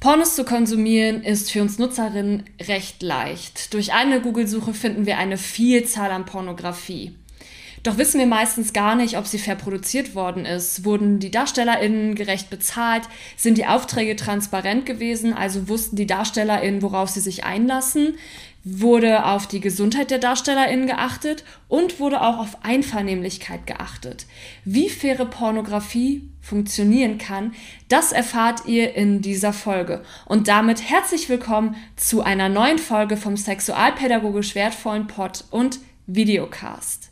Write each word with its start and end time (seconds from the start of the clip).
Pornos 0.00 0.34
zu 0.34 0.44
konsumieren 0.44 1.22
ist 1.22 1.52
für 1.52 1.60
uns 1.60 1.78
Nutzerinnen 1.78 2.44
recht 2.66 3.02
leicht. 3.02 3.74
Durch 3.74 3.92
eine 3.92 4.22
Google-Suche 4.22 4.72
finden 4.72 5.04
wir 5.04 5.18
eine 5.18 5.36
Vielzahl 5.36 6.10
an 6.10 6.24
Pornografie. 6.24 7.14
Doch 7.82 7.98
wissen 7.98 8.18
wir 8.18 8.26
meistens 8.26 8.72
gar 8.72 8.94
nicht, 8.94 9.18
ob 9.18 9.26
sie 9.26 9.38
fair 9.38 9.56
produziert 9.56 10.14
worden 10.14 10.46
ist. 10.46 10.86
Wurden 10.86 11.18
die 11.18 11.30
DarstellerInnen 11.30 12.14
gerecht 12.14 12.48
bezahlt? 12.48 13.02
Sind 13.36 13.58
die 13.58 13.66
Aufträge 13.66 14.16
transparent 14.16 14.86
gewesen? 14.86 15.34
Also 15.34 15.68
wussten 15.68 15.96
die 15.96 16.06
DarstellerInnen, 16.06 16.80
worauf 16.80 17.10
sie 17.10 17.20
sich 17.20 17.44
einlassen? 17.44 18.14
Wurde 18.62 19.24
auf 19.24 19.46
die 19.46 19.60
Gesundheit 19.60 20.10
der 20.10 20.18
DarstellerInnen 20.18 20.86
geachtet? 20.86 21.44
Und 21.68 21.98
wurde 21.98 22.20
auch 22.20 22.38
auf 22.38 22.62
Einvernehmlichkeit 22.62 23.66
geachtet? 23.66 24.26
Wie 24.66 24.90
faire 24.90 25.24
Pornografie 25.24 26.28
funktionieren 26.42 27.16
kann, 27.16 27.54
das 27.88 28.12
erfahrt 28.12 28.66
ihr 28.66 28.94
in 28.94 29.22
dieser 29.22 29.54
Folge. 29.54 30.02
Und 30.26 30.48
damit 30.48 30.90
herzlich 30.90 31.30
willkommen 31.30 31.74
zu 31.96 32.20
einer 32.20 32.50
neuen 32.50 32.78
Folge 32.78 33.16
vom 33.16 33.38
sexualpädagogisch 33.38 34.54
wertvollen 34.54 35.06
Pod 35.06 35.44
und 35.50 35.78
Videocast. 36.06 37.10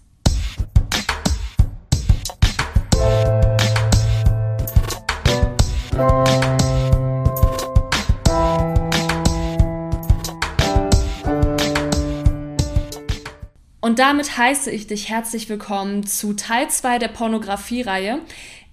Und 13.89 13.99
damit 13.99 14.37
heiße 14.37 14.71
ich 14.71 14.87
dich 14.87 15.09
herzlich 15.09 15.49
willkommen 15.49 16.05
zu 16.05 16.35
Teil 16.35 16.69
2 16.69 16.99
der 16.99 17.09
Pornografie-Reihe, 17.09 18.21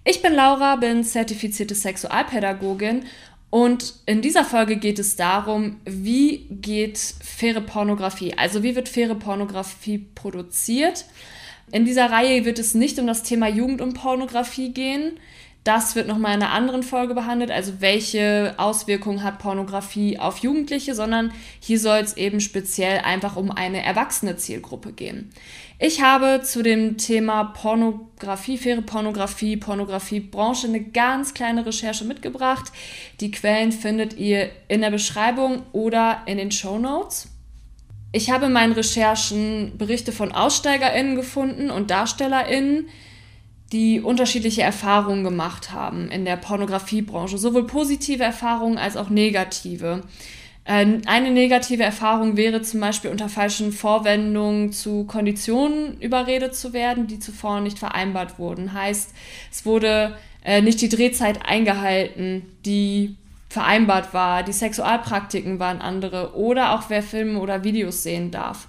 ich 0.03 0.21
bin 0.21 0.33
Laura, 0.33 0.75
bin 0.75 1.05
zertifizierte 1.05 1.73
Sexualpädagogin 1.73 3.05
und 3.49 3.93
in 4.07 4.21
dieser 4.21 4.43
Folge 4.43 4.75
geht 4.75 4.99
es 4.99 5.15
darum, 5.15 5.79
wie 5.85 6.47
geht 6.49 6.97
faire 6.97 7.61
Pornografie, 7.61 8.33
also 8.37 8.61
wie 8.61 8.75
wird 8.75 8.89
faire 8.89 9.15
Pornografie 9.15 9.99
produziert. 9.99 11.05
In 11.71 11.85
dieser 11.85 12.11
Reihe 12.11 12.43
wird 12.43 12.59
es 12.59 12.73
nicht 12.73 12.99
um 12.99 13.07
das 13.07 13.23
Thema 13.23 13.47
Jugend 13.47 13.79
und 13.79 13.93
Pornografie 13.93 14.73
gehen, 14.73 15.17
das 15.65 15.95
wird 15.95 16.07
nochmal 16.07 16.35
in 16.35 16.43
einer 16.43 16.53
anderen 16.53 16.83
Folge 16.83 17.15
behandelt, 17.15 17.49
also 17.49 17.73
welche 17.79 18.53
Auswirkungen 18.57 19.23
hat 19.23 19.39
Pornografie 19.39 20.19
auf 20.19 20.37
Jugendliche, 20.37 20.93
sondern 20.93 21.31
hier 21.59 21.79
soll 21.79 21.97
es 21.97 22.15
eben 22.15 22.39
speziell 22.39 22.99
einfach 22.99 23.35
um 23.35 23.49
eine 23.49 23.83
erwachsene 23.83 24.37
Zielgruppe 24.37 24.93
gehen. 24.93 25.31
Ich 25.79 26.03
habe 26.03 26.41
zu 26.43 26.61
dem 26.61 26.97
Thema 26.97 27.45
Pornografie, 27.45 28.59
faire 28.59 28.83
Pornografie, 28.83 29.57
Pornografiebranche 29.57 30.67
eine 30.67 30.81
ganz 30.81 31.33
kleine 31.33 31.65
Recherche 31.65 32.05
mitgebracht. 32.05 32.71
Die 33.19 33.31
Quellen 33.31 33.71
findet 33.71 34.17
ihr 34.17 34.51
in 34.67 34.81
der 34.81 34.91
Beschreibung 34.91 35.63
oder 35.71 36.21
in 36.27 36.37
den 36.37 36.51
Show 36.51 36.77
Notes. 36.77 37.27
Ich 38.11 38.29
habe 38.29 38.45
in 38.45 38.53
meinen 38.53 38.73
Recherchen 38.73 39.73
Berichte 39.79 40.11
von 40.11 40.31
AussteigerInnen 40.31 41.15
gefunden 41.15 41.71
und 41.71 41.89
DarstellerInnen, 41.89 42.87
die 43.71 43.99
unterschiedliche 44.01 44.61
Erfahrungen 44.61 45.23
gemacht 45.23 45.71
haben 45.71 46.09
in 46.09 46.25
der 46.25 46.37
Pornografiebranche, 46.37 47.37
sowohl 47.37 47.65
positive 47.65 48.23
Erfahrungen 48.23 48.77
als 48.77 48.95
auch 48.95 49.09
negative. 49.09 50.03
Äh, 50.65 50.99
eine 51.05 51.31
negative 51.31 51.83
Erfahrung 51.83 52.37
wäre 52.37 52.61
zum 52.61 52.79
Beispiel 52.79 53.11
unter 53.11 53.29
falschen 53.29 53.71
Vorwendungen 53.71 54.71
zu 54.71 55.05
Konditionen 55.05 55.99
überredet 55.99 56.55
zu 56.55 56.73
werden, 56.73 57.07
die 57.07 57.19
zuvor 57.19 57.61
nicht 57.61 57.79
vereinbart 57.79 58.37
wurden. 58.37 58.73
Heißt, 58.73 59.13
es 59.51 59.65
wurde 59.65 60.17
äh, 60.43 60.61
nicht 60.61 60.81
die 60.81 60.89
Drehzeit 60.89 61.45
eingehalten, 61.45 62.43
die 62.65 63.15
vereinbart 63.49 64.13
war, 64.13 64.43
die 64.43 64.51
Sexualpraktiken 64.51 65.59
waren 65.59 65.79
andere 65.79 66.35
oder 66.35 66.73
auch 66.73 66.89
wer 66.89 67.01
Filme 67.01 67.39
oder 67.39 67.63
Videos 67.63 68.03
sehen 68.03 68.29
darf. 68.29 68.67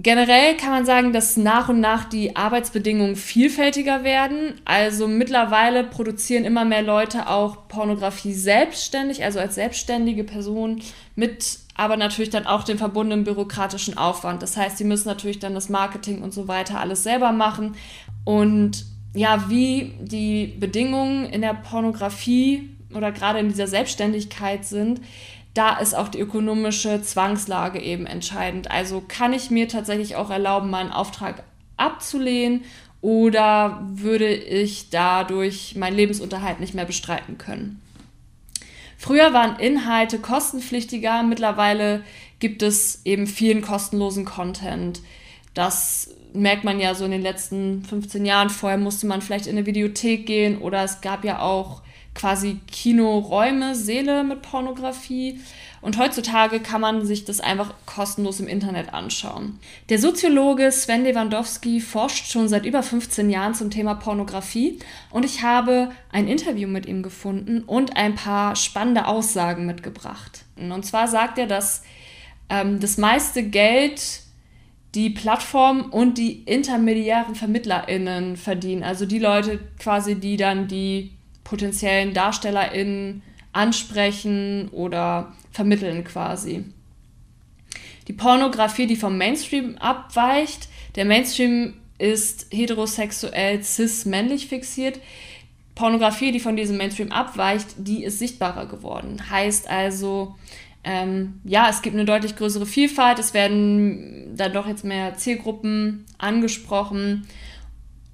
Generell 0.00 0.56
kann 0.56 0.70
man 0.70 0.86
sagen, 0.86 1.12
dass 1.12 1.36
nach 1.36 1.68
und 1.68 1.80
nach 1.80 2.04
die 2.04 2.36
Arbeitsbedingungen 2.36 3.16
vielfältiger 3.16 4.04
werden. 4.04 4.60
Also 4.64 5.08
mittlerweile 5.08 5.82
produzieren 5.82 6.44
immer 6.44 6.64
mehr 6.64 6.82
Leute 6.82 7.28
auch 7.28 7.66
Pornografie 7.66 8.32
selbstständig, 8.32 9.24
also 9.24 9.40
als 9.40 9.56
selbstständige 9.56 10.22
Person 10.22 10.80
mit 11.16 11.58
aber 11.74 11.96
natürlich 11.96 12.30
dann 12.30 12.46
auch 12.46 12.64
den 12.64 12.76
verbundenen 12.76 13.24
bürokratischen 13.24 13.96
Aufwand. 13.96 14.42
Das 14.42 14.56
heißt, 14.56 14.78
sie 14.78 14.84
müssen 14.84 15.06
natürlich 15.06 15.38
dann 15.38 15.54
das 15.54 15.68
Marketing 15.68 16.22
und 16.22 16.34
so 16.34 16.48
weiter 16.48 16.80
alles 16.80 17.04
selber 17.04 17.30
machen. 17.30 17.76
Und 18.24 18.84
ja, 19.14 19.48
wie 19.48 19.94
die 20.00 20.48
Bedingungen 20.58 21.26
in 21.26 21.40
der 21.40 21.54
Pornografie 21.54 22.70
oder 22.94 23.12
gerade 23.12 23.38
in 23.38 23.48
dieser 23.48 23.68
Selbstständigkeit 23.68 24.64
sind, 24.64 25.00
da 25.58 25.76
ist 25.76 25.94
auch 25.94 26.06
die 26.06 26.20
ökonomische 26.20 27.02
Zwangslage 27.02 27.80
eben 27.80 28.06
entscheidend. 28.06 28.70
Also 28.70 29.02
kann 29.06 29.32
ich 29.32 29.50
mir 29.50 29.66
tatsächlich 29.66 30.14
auch 30.14 30.30
erlauben, 30.30 30.70
meinen 30.70 30.92
Auftrag 30.92 31.42
abzulehnen 31.76 32.62
oder 33.00 33.82
würde 33.90 34.32
ich 34.32 34.90
dadurch 34.90 35.74
meinen 35.74 35.96
Lebensunterhalt 35.96 36.60
nicht 36.60 36.74
mehr 36.74 36.84
bestreiten 36.84 37.38
können. 37.38 37.82
Früher 38.96 39.32
waren 39.32 39.58
Inhalte 39.58 40.20
kostenpflichtiger, 40.20 41.24
mittlerweile 41.24 42.04
gibt 42.38 42.62
es 42.62 43.04
eben 43.04 43.26
vielen 43.26 43.60
kostenlosen 43.60 44.24
Content. 44.24 45.00
Das 45.54 46.14
merkt 46.34 46.62
man 46.62 46.78
ja 46.78 46.94
so 46.94 47.04
in 47.04 47.10
den 47.10 47.22
letzten 47.22 47.84
15 47.84 48.24
Jahren. 48.24 48.50
Vorher 48.50 48.78
musste 48.78 49.08
man 49.08 49.22
vielleicht 49.22 49.48
in 49.48 49.56
eine 49.56 49.66
Videothek 49.66 50.24
gehen 50.24 50.58
oder 50.58 50.84
es 50.84 51.00
gab 51.00 51.24
ja 51.24 51.40
auch 51.40 51.82
quasi 52.18 52.58
Kinoräume, 52.70 53.74
Seele 53.74 54.24
mit 54.24 54.42
Pornografie. 54.42 55.40
Und 55.80 55.96
heutzutage 55.96 56.58
kann 56.58 56.80
man 56.80 57.06
sich 57.06 57.24
das 57.24 57.38
einfach 57.38 57.72
kostenlos 57.86 58.40
im 58.40 58.48
Internet 58.48 58.92
anschauen. 58.92 59.60
Der 59.88 60.00
Soziologe 60.00 60.72
Sven 60.72 61.04
Lewandowski 61.04 61.80
forscht 61.80 62.32
schon 62.32 62.48
seit 62.48 62.66
über 62.66 62.82
15 62.82 63.30
Jahren 63.30 63.54
zum 63.54 63.70
Thema 63.70 63.94
Pornografie 63.94 64.80
und 65.12 65.24
ich 65.24 65.42
habe 65.42 65.92
ein 66.10 66.26
Interview 66.26 66.66
mit 66.66 66.86
ihm 66.86 67.04
gefunden 67.04 67.62
und 67.62 67.96
ein 67.96 68.16
paar 68.16 68.56
spannende 68.56 69.06
Aussagen 69.06 69.66
mitgebracht. 69.66 70.44
Und 70.56 70.84
zwar 70.84 71.06
sagt 71.06 71.38
er, 71.38 71.46
dass 71.46 71.84
ähm, 72.48 72.80
das 72.80 72.98
meiste 72.98 73.44
Geld 73.44 74.22
die 74.96 75.10
Plattform 75.10 75.90
und 75.92 76.18
die 76.18 76.42
intermediären 76.42 77.36
VermittlerInnen 77.36 78.36
verdienen. 78.36 78.82
Also 78.82 79.06
die 79.06 79.20
Leute 79.20 79.60
quasi, 79.78 80.16
die 80.16 80.36
dann 80.36 80.66
die 80.66 81.17
potenziellen 81.48 82.12
DarstellerInnen 82.12 83.22
ansprechen 83.52 84.68
oder 84.68 85.32
vermitteln 85.50 86.04
quasi. 86.04 86.64
Die 88.06 88.12
Pornografie, 88.12 88.86
die 88.86 88.96
vom 88.96 89.16
Mainstream 89.18 89.76
abweicht, 89.78 90.68
der 90.94 91.04
Mainstream 91.04 91.74
ist 91.98 92.46
heterosexuell 92.50 93.62
cis-männlich 93.62 94.46
fixiert. 94.46 95.00
Pornografie, 95.74 96.32
die 96.32 96.40
von 96.40 96.56
diesem 96.56 96.76
Mainstream 96.76 97.12
abweicht, 97.12 97.68
die 97.78 98.04
ist 98.04 98.18
sichtbarer 98.18 98.66
geworden. 98.66 99.30
Heißt 99.30 99.68
also, 99.68 100.36
ähm, 100.84 101.40
ja, 101.44 101.68
es 101.68 101.82
gibt 101.82 101.96
eine 101.96 102.04
deutlich 102.04 102.36
größere 102.36 102.66
Vielfalt, 102.66 103.18
es 103.18 103.34
werden 103.34 104.36
dann 104.36 104.52
doch 104.52 104.66
jetzt 104.66 104.84
mehr 104.84 105.16
Zielgruppen 105.16 106.04
angesprochen 106.18 107.26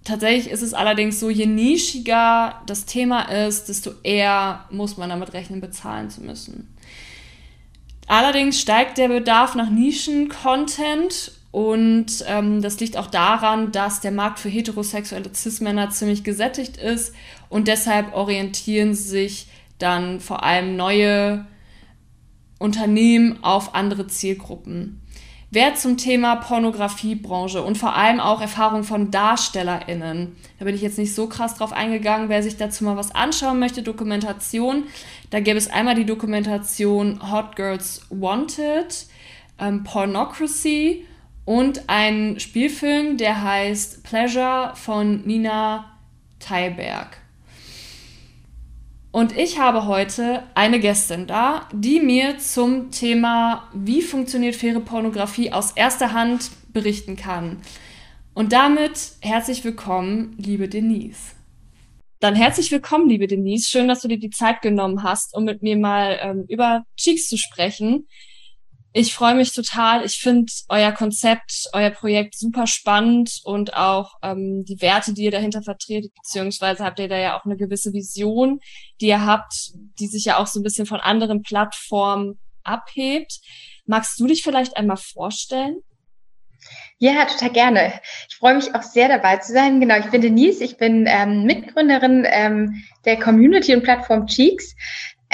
Tatsächlich 0.04 0.52
ist 0.52 0.60
es 0.60 0.74
allerdings 0.74 1.18
so, 1.18 1.30
je 1.30 1.46
nischiger 1.46 2.62
das 2.66 2.84
Thema 2.84 3.22
ist, 3.22 3.70
desto 3.70 3.92
eher 4.02 4.66
muss 4.70 4.98
man 4.98 5.08
damit 5.08 5.32
rechnen, 5.32 5.62
bezahlen 5.62 6.10
zu 6.10 6.20
müssen. 6.20 6.68
Allerdings 8.06 8.60
steigt 8.60 8.98
der 8.98 9.08
Bedarf 9.08 9.54
nach 9.54 9.70
Nischen-Content 9.70 11.32
und 11.52 12.24
ähm, 12.26 12.60
das 12.60 12.78
liegt 12.80 12.98
auch 12.98 13.06
daran, 13.06 13.72
dass 13.72 14.00
der 14.00 14.10
Markt 14.10 14.40
für 14.40 14.50
heterosexuelle 14.50 15.34
Cis-Männer 15.34 15.88
ziemlich 15.88 16.22
gesättigt 16.22 16.76
ist 16.76 17.14
und 17.48 17.66
deshalb 17.66 18.14
orientieren 18.14 18.94
sich 18.94 19.46
dann 19.78 20.20
vor 20.20 20.44
allem 20.44 20.76
neue 20.76 21.46
Unternehmen 22.58 23.42
auf 23.42 23.74
andere 23.74 24.06
Zielgruppen. 24.06 25.00
Wer 25.54 25.76
zum 25.76 25.96
Thema 25.96 26.34
Pornografiebranche 26.34 27.62
und 27.62 27.78
vor 27.78 27.94
allem 27.94 28.18
auch 28.18 28.40
Erfahrung 28.40 28.82
von 28.82 29.12
DarstellerInnen, 29.12 30.34
da 30.58 30.64
bin 30.64 30.74
ich 30.74 30.82
jetzt 30.82 30.98
nicht 30.98 31.14
so 31.14 31.28
krass 31.28 31.54
drauf 31.54 31.72
eingegangen, 31.72 32.28
wer 32.28 32.42
sich 32.42 32.56
dazu 32.56 32.82
mal 32.82 32.96
was 32.96 33.14
anschauen 33.14 33.60
möchte, 33.60 33.84
Dokumentation, 33.84 34.82
da 35.30 35.38
gäbe 35.38 35.56
es 35.56 35.70
einmal 35.70 35.94
die 35.94 36.06
Dokumentation 36.06 37.30
Hot 37.30 37.54
Girls 37.54 38.04
Wanted, 38.10 39.06
ähm, 39.60 39.84
Pornocracy 39.84 41.06
und 41.44 41.88
einen 41.88 42.40
Spielfilm, 42.40 43.16
der 43.16 43.40
heißt 43.40 44.02
Pleasure 44.02 44.72
von 44.74 45.24
Nina 45.24 45.84
Theiberg. 46.40 47.23
Und 49.14 49.38
ich 49.38 49.60
habe 49.60 49.86
heute 49.86 50.42
eine 50.56 50.80
Gästin 50.80 51.28
da, 51.28 51.68
die 51.72 52.00
mir 52.00 52.38
zum 52.38 52.90
Thema, 52.90 53.70
wie 53.72 54.02
funktioniert 54.02 54.56
faire 54.56 54.80
Pornografie 54.80 55.52
aus 55.52 55.70
erster 55.70 56.12
Hand 56.12 56.50
berichten 56.72 57.14
kann. 57.14 57.58
Und 58.34 58.52
damit 58.52 59.12
herzlich 59.20 59.62
willkommen, 59.62 60.34
liebe 60.36 60.68
Denise. 60.68 61.36
Dann 62.18 62.34
herzlich 62.34 62.72
willkommen, 62.72 63.08
liebe 63.08 63.28
Denise. 63.28 63.68
Schön, 63.68 63.86
dass 63.86 64.00
du 64.00 64.08
dir 64.08 64.18
die 64.18 64.30
Zeit 64.30 64.62
genommen 64.62 65.04
hast, 65.04 65.32
um 65.36 65.44
mit 65.44 65.62
mir 65.62 65.76
mal 65.76 66.18
ähm, 66.20 66.44
über 66.48 66.84
Cheeks 66.96 67.28
zu 67.28 67.36
sprechen. 67.36 68.08
Ich 68.96 69.12
freue 69.12 69.34
mich 69.34 69.52
total. 69.52 70.04
Ich 70.04 70.20
finde 70.20 70.52
euer 70.68 70.92
Konzept, 70.92 71.68
euer 71.72 71.90
Projekt 71.90 72.38
super 72.38 72.68
spannend 72.68 73.40
und 73.42 73.74
auch 73.74 74.14
ähm, 74.22 74.64
die 74.64 74.80
Werte, 74.80 75.12
die 75.12 75.24
ihr 75.24 75.32
dahinter 75.32 75.62
vertretet, 75.62 76.14
beziehungsweise 76.14 76.84
habt 76.84 77.00
ihr 77.00 77.08
da 77.08 77.18
ja 77.18 77.36
auch 77.36 77.44
eine 77.44 77.56
gewisse 77.56 77.92
Vision, 77.92 78.60
die 79.00 79.08
ihr 79.08 79.26
habt, 79.26 79.72
die 79.98 80.06
sich 80.06 80.26
ja 80.26 80.38
auch 80.38 80.46
so 80.46 80.60
ein 80.60 80.62
bisschen 80.62 80.86
von 80.86 81.00
anderen 81.00 81.42
Plattformen 81.42 82.38
abhebt. 82.62 83.40
Magst 83.84 84.20
du 84.20 84.28
dich 84.28 84.44
vielleicht 84.44 84.76
einmal 84.76 84.96
vorstellen? 84.96 85.82
Ja, 86.98 87.24
total 87.24 87.50
gerne. 87.50 88.00
Ich 88.28 88.36
freue 88.36 88.54
mich 88.54 88.76
auch 88.76 88.82
sehr 88.82 89.08
dabei 89.08 89.38
zu 89.38 89.52
sein. 89.52 89.80
Genau, 89.80 89.98
ich 89.98 90.06
bin 90.06 90.22
Denise, 90.22 90.62
ich 90.62 90.76
bin 90.76 91.06
ähm, 91.08 91.42
Mitgründerin 91.44 92.24
ähm, 92.30 92.84
der 93.04 93.18
Community 93.18 93.74
und 93.74 93.82
Plattform 93.82 94.28
Cheeks. 94.28 94.76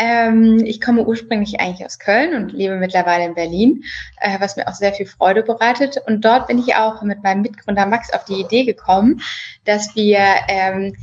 Ähm, 0.02 0.64
ich 0.64 0.80
komme 0.80 1.04
ursprünglich 1.04 1.60
eigentlich 1.60 1.84
aus 1.84 1.98
Köln 1.98 2.34
und 2.34 2.52
lebe 2.52 2.76
mittlerweile 2.76 3.26
in 3.26 3.34
Berlin, 3.34 3.84
äh, 4.18 4.40
was 4.40 4.56
mir 4.56 4.66
auch 4.66 4.74
sehr 4.74 4.94
viel 4.94 5.04
Freude 5.04 5.42
bereitet. 5.42 5.98
Und 6.06 6.24
dort 6.24 6.46
bin 6.46 6.58
ich 6.58 6.74
auch 6.74 7.02
mit 7.02 7.22
meinem 7.22 7.42
Mitgründer 7.42 7.84
Max 7.84 8.10
auf 8.10 8.24
die 8.24 8.40
Idee 8.40 8.64
gekommen, 8.64 9.20
dass 9.66 9.94
wir 9.94 10.20
ähm, 10.48 10.96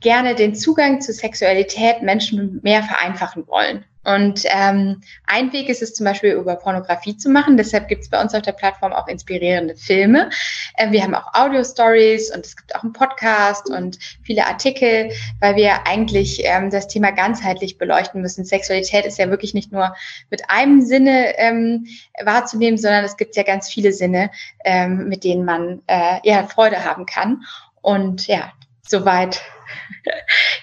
gerne 0.00 0.34
den 0.34 0.54
Zugang 0.54 1.00
zu 1.00 1.12
Sexualität 1.12 2.02
Menschen 2.02 2.60
mehr 2.62 2.82
vereinfachen 2.82 3.46
wollen. 3.46 3.84
Und 4.02 4.44
ähm, 4.46 5.02
ein 5.26 5.52
Weg 5.52 5.68
ist 5.68 5.82
es 5.82 5.92
zum 5.92 6.06
Beispiel 6.06 6.32
über 6.32 6.56
Pornografie 6.56 7.18
zu 7.18 7.28
machen. 7.28 7.58
Deshalb 7.58 7.86
gibt 7.88 8.02
es 8.02 8.08
bei 8.08 8.20
uns 8.20 8.34
auf 8.34 8.40
der 8.40 8.52
Plattform 8.52 8.92
auch 8.92 9.06
inspirierende 9.08 9.76
Filme. 9.76 10.30
Äh, 10.76 10.90
wir 10.90 11.02
haben 11.02 11.14
auch 11.14 11.34
Audio-Stories 11.34 12.34
und 12.34 12.46
es 12.46 12.56
gibt 12.56 12.74
auch 12.74 12.82
einen 12.82 12.94
Podcast 12.94 13.68
und 13.68 13.98
viele 14.22 14.46
Artikel, 14.46 15.10
weil 15.40 15.56
wir 15.56 15.86
eigentlich 15.86 16.40
ähm, 16.44 16.70
das 16.70 16.88
Thema 16.88 17.10
ganzheitlich 17.10 17.76
beleuchten 17.76 18.22
müssen. 18.22 18.46
Sexualität 18.46 19.04
ist 19.04 19.18
ja 19.18 19.28
wirklich 19.28 19.52
nicht 19.52 19.70
nur 19.70 19.94
mit 20.30 20.48
einem 20.48 20.80
Sinne 20.80 21.38
ähm, 21.38 21.86
wahrzunehmen, 22.24 22.78
sondern 22.78 23.04
es 23.04 23.18
gibt 23.18 23.36
ja 23.36 23.42
ganz 23.42 23.68
viele 23.68 23.92
Sinne, 23.92 24.30
ähm, 24.64 25.08
mit 25.08 25.24
denen 25.24 25.44
man 25.44 25.82
äh, 25.88 26.20
ja 26.24 26.46
Freude 26.46 26.84
haben 26.84 27.04
kann. 27.04 27.42
Und 27.82 28.26
ja, 28.26 28.52
soweit 28.90 29.40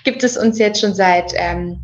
gibt 0.04 0.24
es 0.24 0.38
uns 0.38 0.60
jetzt 0.60 0.82
schon 0.82 0.94
seit 0.94 1.34
ähm, 1.36 1.84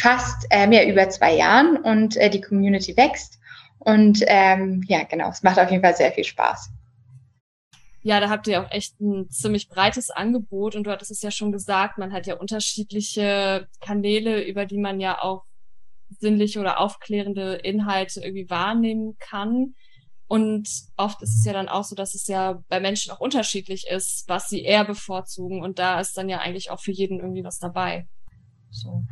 fast 0.00 0.46
äh, 0.50 0.66
mehr 0.66 0.88
über 0.88 1.08
zwei 1.08 1.34
Jahren 1.34 1.76
und 1.76 2.16
äh, 2.16 2.30
die 2.30 2.40
Community 2.40 2.96
wächst. 2.96 3.38
Und 3.78 4.22
ähm, 4.26 4.82
ja, 4.86 5.04
genau, 5.04 5.30
es 5.30 5.42
macht 5.42 5.58
auf 5.58 5.70
jeden 5.70 5.82
Fall 5.82 5.96
sehr 5.96 6.12
viel 6.12 6.24
Spaß. 6.24 6.70
Ja, 8.02 8.18
da 8.20 8.30
habt 8.30 8.46
ihr 8.46 8.62
auch 8.62 8.70
echt 8.70 8.98
ein 9.00 9.28
ziemlich 9.30 9.68
breites 9.68 10.10
Angebot 10.10 10.74
und 10.74 10.84
du 10.84 10.90
hattest 10.90 11.10
es 11.10 11.20
ja 11.22 11.30
schon 11.30 11.52
gesagt, 11.52 11.98
man 11.98 12.12
hat 12.12 12.26
ja 12.26 12.36
unterschiedliche 12.36 13.68
Kanäle, 13.80 14.42
über 14.42 14.64
die 14.64 14.78
man 14.78 15.00
ja 15.00 15.22
auch 15.22 15.44
sinnliche 16.18 16.60
oder 16.60 16.80
aufklärende 16.80 17.54
Inhalte 17.56 18.20
irgendwie 18.20 18.48
wahrnehmen 18.48 19.16
kann. 19.18 19.74
Und 20.30 20.68
oft 20.96 21.20
ist 21.22 21.40
es 21.40 21.44
ja 21.44 21.52
dann 21.52 21.68
auch 21.68 21.82
so, 21.82 21.96
dass 21.96 22.14
es 22.14 22.28
ja 22.28 22.62
bei 22.68 22.78
Menschen 22.78 23.10
auch 23.10 23.18
unterschiedlich 23.18 23.88
ist, 23.88 24.28
was 24.28 24.48
sie 24.48 24.62
eher 24.62 24.84
bevorzugen. 24.84 25.60
Und 25.60 25.80
da 25.80 25.98
ist 25.98 26.16
dann 26.16 26.28
ja 26.28 26.38
eigentlich 26.38 26.70
auch 26.70 26.78
für 26.78 26.92
jeden 26.92 27.18
irgendwie 27.18 27.42
was 27.42 27.58
dabei. 27.58 28.06
So. 28.70 29.02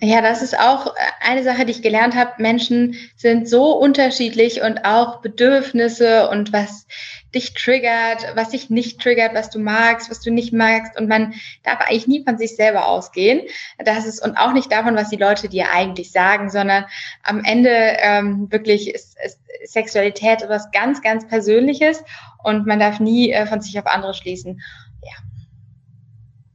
Ja, 0.00 0.20
das 0.20 0.42
ist 0.42 0.58
auch 0.58 0.92
eine 1.20 1.44
Sache, 1.44 1.64
die 1.64 1.70
ich 1.70 1.82
gelernt 1.82 2.16
habe. 2.16 2.42
Menschen 2.42 2.96
sind 3.14 3.48
so 3.48 3.78
unterschiedlich 3.78 4.62
und 4.62 4.84
auch 4.84 5.20
Bedürfnisse 5.20 6.28
und 6.28 6.52
was 6.52 6.88
dich 7.34 7.54
triggert, 7.54 8.34
was 8.34 8.50
dich 8.50 8.70
nicht 8.70 9.00
triggert, 9.00 9.34
was 9.34 9.50
du 9.50 9.58
magst, 9.58 10.10
was 10.10 10.20
du 10.20 10.30
nicht 10.30 10.52
magst. 10.52 10.98
Und 10.98 11.08
man 11.08 11.34
darf 11.62 11.80
eigentlich 11.80 12.06
nie 12.06 12.24
von 12.24 12.38
sich 12.38 12.56
selber 12.56 12.86
ausgehen. 12.86 13.42
Das 13.78 14.06
ist 14.06 14.22
und 14.22 14.36
auch 14.36 14.52
nicht 14.52 14.70
davon, 14.70 14.96
was 14.96 15.10
die 15.10 15.16
Leute 15.16 15.48
dir 15.48 15.70
eigentlich 15.72 16.12
sagen, 16.12 16.50
sondern 16.50 16.84
am 17.22 17.44
Ende 17.44 17.70
ähm, 17.70 18.50
wirklich 18.50 18.94
ist, 18.94 19.16
ist 19.24 19.38
Sexualität 19.64 20.42
etwas 20.42 20.70
ganz, 20.72 21.02
ganz 21.02 21.26
Persönliches 21.26 22.02
und 22.42 22.66
man 22.66 22.80
darf 22.80 23.00
nie 23.00 23.30
äh, 23.30 23.46
von 23.46 23.60
sich 23.60 23.78
auf 23.78 23.86
andere 23.86 24.14
schließen. 24.14 24.60
Ja. 25.02 25.12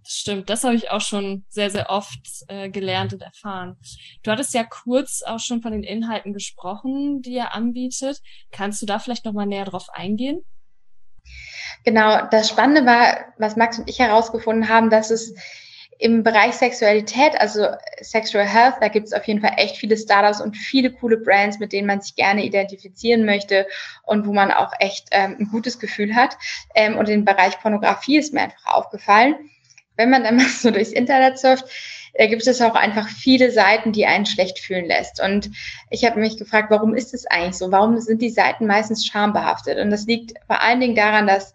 Stimmt, 0.03 0.49
das 0.49 0.63
habe 0.63 0.75
ich 0.75 0.89
auch 0.89 1.01
schon 1.01 1.43
sehr, 1.49 1.69
sehr 1.69 1.89
oft 1.89 2.45
äh, 2.47 2.69
gelernt 2.69 3.13
und 3.13 3.21
erfahren. 3.21 3.77
Du 4.23 4.31
hattest 4.31 4.53
ja 4.53 4.63
kurz 4.63 5.21
auch 5.21 5.39
schon 5.39 5.61
von 5.61 5.73
den 5.73 5.83
Inhalten 5.83 6.33
gesprochen, 6.33 7.21
die 7.21 7.35
er 7.35 7.53
anbietet. 7.53 8.21
Kannst 8.51 8.81
du 8.81 8.85
da 8.85 8.99
vielleicht 8.99 9.25
nochmal 9.25 9.47
näher 9.47 9.65
drauf 9.65 9.89
eingehen? 9.91 10.43
Genau, 11.83 12.27
das 12.31 12.49
Spannende 12.49 12.85
war, 12.85 13.33
was 13.37 13.55
Max 13.55 13.79
und 13.79 13.89
ich 13.89 13.99
herausgefunden 13.99 14.67
haben, 14.67 14.89
dass 14.89 15.09
es 15.09 15.33
im 15.99 16.23
Bereich 16.23 16.53
Sexualität, 16.53 17.39
also 17.39 17.67
Sexual 18.01 18.45
Health, 18.45 18.75
da 18.81 18.87
gibt 18.87 19.07
es 19.07 19.13
auf 19.13 19.23
jeden 19.25 19.41
Fall 19.41 19.53
echt 19.57 19.77
viele 19.77 19.97
Startups 19.97 20.41
und 20.41 20.55
viele 20.55 20.91
coole 20.91 21.17
Brands, 21.17 21.59
mit 21.59 21.73
denen 21.73 21.87
man 21.87 22.01
sich 22.01 22.15
gerne 22.15 22.43
identifizieren 22.43 23.25
möchte 23.25 23.67
und 24.03 24.27
wo 24.27 24.33
man 24.33 24.51
auch 24.51 24.73
echt 24.79 25.07
ähm, 25.11 25.37
ein 25.39 25.49
gutes 25.49 25.79
Gefühl 25.79 26.15
hat. 26.15 26.37
Ähm, 26.75 26.97
und 26.97 27.09
im 27.09 27.25
Bereich 27.25 27.59
Pornografie 27.59 28.17
ist 28.17 28.33
mir 28.33 28.41
einfach 28.41 28.65
aufgefallen, 28.65 29.35
wenn 29.95 30.09
man 30.09 30.23
dann 30.23 30.35
mal 30.37 30.47
so 30.47 30.69
durchs 30.69 30.91
Internet 30.91 31.39
surft, 31.39 31.65
da 32.17 32.25
gibt 32.25 32.45
es 32.47 32.61
auch 32.61 32.75
einfach 32.75 33.07
viele 33.07 33.51
Seiten, 33.51 33.91
die 33.91 34.05
einen 34.05 34.25
schlecht 34.25 34.59
fühlen 34.59 34.85
lässt. 34.85 35.21
Und 35.21 35.51
ich 35.91 36.03
habe 36.03 36.19
mich 36.19 36.37
gefragt, 36.37 36.71
warum 36.71 36.95
ist 36.95 37.13
es 37.13 37.27
eigentlich 37.27 37.57
so? 37.57 37.71
Warum 37.71 37.99
sind 37.99 38.21
die 38.21 38.31
Seiten 38.31 38.65
meistens 38.65 39.05
schambehaftet? 39.05 39.77
Und 39.77 39.91
das 39.91 40.05
liegt 40.07 40.33
vor 40.47 40.61
allen 40.61 40.79
Dingen 40.79 40.95
daran, 40.95 41.27
dass 41.27 41.53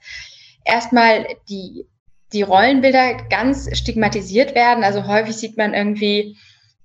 erstmal 0.64 1.26
die, 1.48 1.86
die 2.32 2.42
Rollenbilder 2.42 3.14
ganz 3.28 3.76
stigmatisiert 3.76 4.54
werden. 4.54 4.84
Also 4.84 5.06
häufig 5.06 5.36
sieht 5.36 5.56
man 5.56 5.74
irgendwie, 5.74 6.36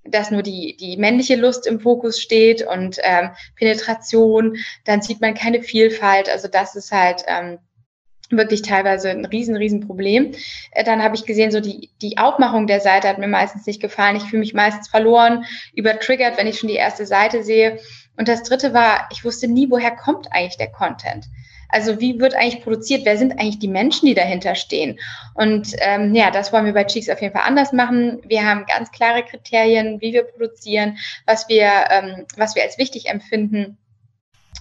dass 0.04 0.32
nur 0.32 0.42
die, 0.42 0.76
die 0.76 0.96
männliche 0.96 1.36
Lust 1.36 1.66
im 1.66 1.78
Fokus 1.78 2.20
steht 2.20 2.66
und 2.66 2.98
ähm, 3.02 3.30
Penetration, 3.56 4.56
dann 4.86 5.02
sieht 5.02 5.20
man 5.20 5.34
keine 5.34 5.62
Vielfalt. 5.62 6.28
Also 6.28 6.48
das 6.48 6.74
ist 6.74 6.90
halt 6.90 7.24
ähm, 7.28 7.58
wirklich 8.30 8.62
teilweise 8.62 9.10
ein 9.10 9.24
riesen, 9.24 9.56
riesen 9.56 9.86
Problem. 9.86 10.32
Äh, 10.72 10.84
dann 10.84 11.02
habe 11.02 11.16
ich 11.16 11.24
gesehen, 11.24 11.50
so 11.50 11.60
die, 11.60 11.90
die 12.02 12.18
Aufmachung 12.18 12.66
der 12.66 12.80
Seite 12.80 13.08
hat 13.08 13.18
mir 13.18 13.28
meistens 13.28 13.66
nicht 13.66 13.80
gefallen. 13.80 14.16
Ich 14.16 14.24
fühle 14.24 14.40
mich 14.40 14.54
meistens 14.54 14.88
verloren, 14.88 15.44
übertriggert, 15.74 16.36
wenn 16.36 16.46
ich 16.46 16.58
schon 16.58 16.68
die 16.68 16.76
erste 16.76 17.06
Seite 17.06 17.42
sehe. 17.42 17.78
Und 18.16 18.28
das 18.28 18.42
dritte 18.42 18.74
war, 18.74 19.08
ich 19.12 19.24
wusste 19.24 19.48
nie, 19.48 19.70
woher 19.70 19.92
kommt 19.92 20.32
eigentlich 20.32 20.56
der 20.56 20.72
Content. 20.72 21.26
Also 21.70 22.00
wie 22.00 22.18
wird 22.18 22.34
eigentlich 22.34 22.62
produziert? 22.62 23.04
Wer 23.04 23.18
sind 23.18 23.32
eigentlich 23.32 23.58
die 23.58 23.68
Menschen, 23.68 24.06
die 24.06 24.14
dahinter 24.14 24.54
stehen? 24.54 24.98
Und 25.34 25.74
ähm, 25.80 26.14
ja, 26.14 26.30
das 26.30 26.52
wollen 26.52 26.64
wir 26.64 26.72
bei 26.72 26.84
Cheeks 26.84 27.10
auf 27.10 27.20
jeden 27.20 27.34
Fall 27.34 27.46
anders 27.46 27.72
machen. 27.72 28.22
Wir 28.26 28.44
haben 28.46 28.64
ganz 28.66 28.90
klare 28.90 29.22
Kriterien, 29.22 30.00
wie 30.00 30.14
wir 30.14 30.24
produzieren, 30.24 30.96
was 31.26 31.48
wir, 31.48 31.70
ähm, 31.90 32.26
was 32.36 32.54
wir 32.54 32.62
als 32.62 32.78
wichtig 32.78 33.10
empfinden 33.10 33.76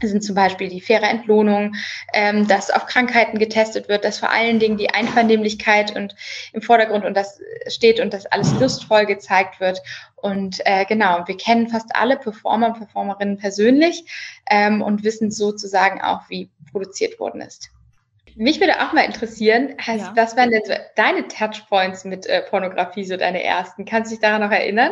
sind 0.01 0.24
zum 0.24 0.36
Beispiel 0.36 0.70
die 0.70 0.82
faire 0.82 1.10
Entlohnung, 1.10 1.74
ähm, 2.13 2.48
dass 2.48 2.70
auf 2.70 2.86
Krankheiten 2.86 3.39
getestet 3.39 3.89
wird, 3.89 4.03
dass 4.06 4.20
vor 4.20 4.29
allen 4.29 4.60
Dingen 4.60 4.77
die 4.77 4.91
Einvernehmlichkeit 4.91 5.96
und 5.96 6.15
im 6.53 6.62
Vordergrund 6.62 7.06
und 7.06 7.15
das 7.15 7.39
steht 7.67 8.00
und 8.00 8.13
dass 8.13 8.25
alles 8.27 8.53
lustvoll 8.60 9.06
gezeigt 9.06 9.60
wird. 9.60 9.82
Und 10.15 10.62
äh, 10.65 10.86
genau, 10.86 11.24
wir 11.25 11.38
kennen 11.38 11.67
fast 11.67 11.96
alle 11.96 12.17
Performer 12.17 12.67
und 12.67 12.77
Performerinnen 12.77 13.38
persönlich 13.38 14.06
ähm, 14.50 14.82
und 14.82 15.03
wissen 15.03 15.32
sozusagen 15.32 16.01
auch, 16.01 16.29
wie 16.29 16.50
produziert 16.72 17.20
worden 17.20 17.41
ist. 17.41 17.72
Mich 18.36 18.60
würde 18.60 18.79
auch 18.84 18.94
mal 18.94 19.06
interessieren, 19.06 19.74
hast, 19.79 20.01
ja. 20.01 20.13
was 20.15 20.38
waren 20.38 20.51
denn 20.51 20.62
so 20.63 20.74
deine 20.96 21.27
Touchpoints 21.27 22.06
mit 22.06 22.27
äh, 22.27 22.44
Pornografie, 22.44 23.03
so 23.03 23.17
deine 23.17 23.44
ersten? 23.44 23.86
Kannst 23.86 24.12
du 24.12 24.15
dich 24.15 24.22
daran 24.22 24.41
noch 24.41 24.51
erinnern? 24.51 24.91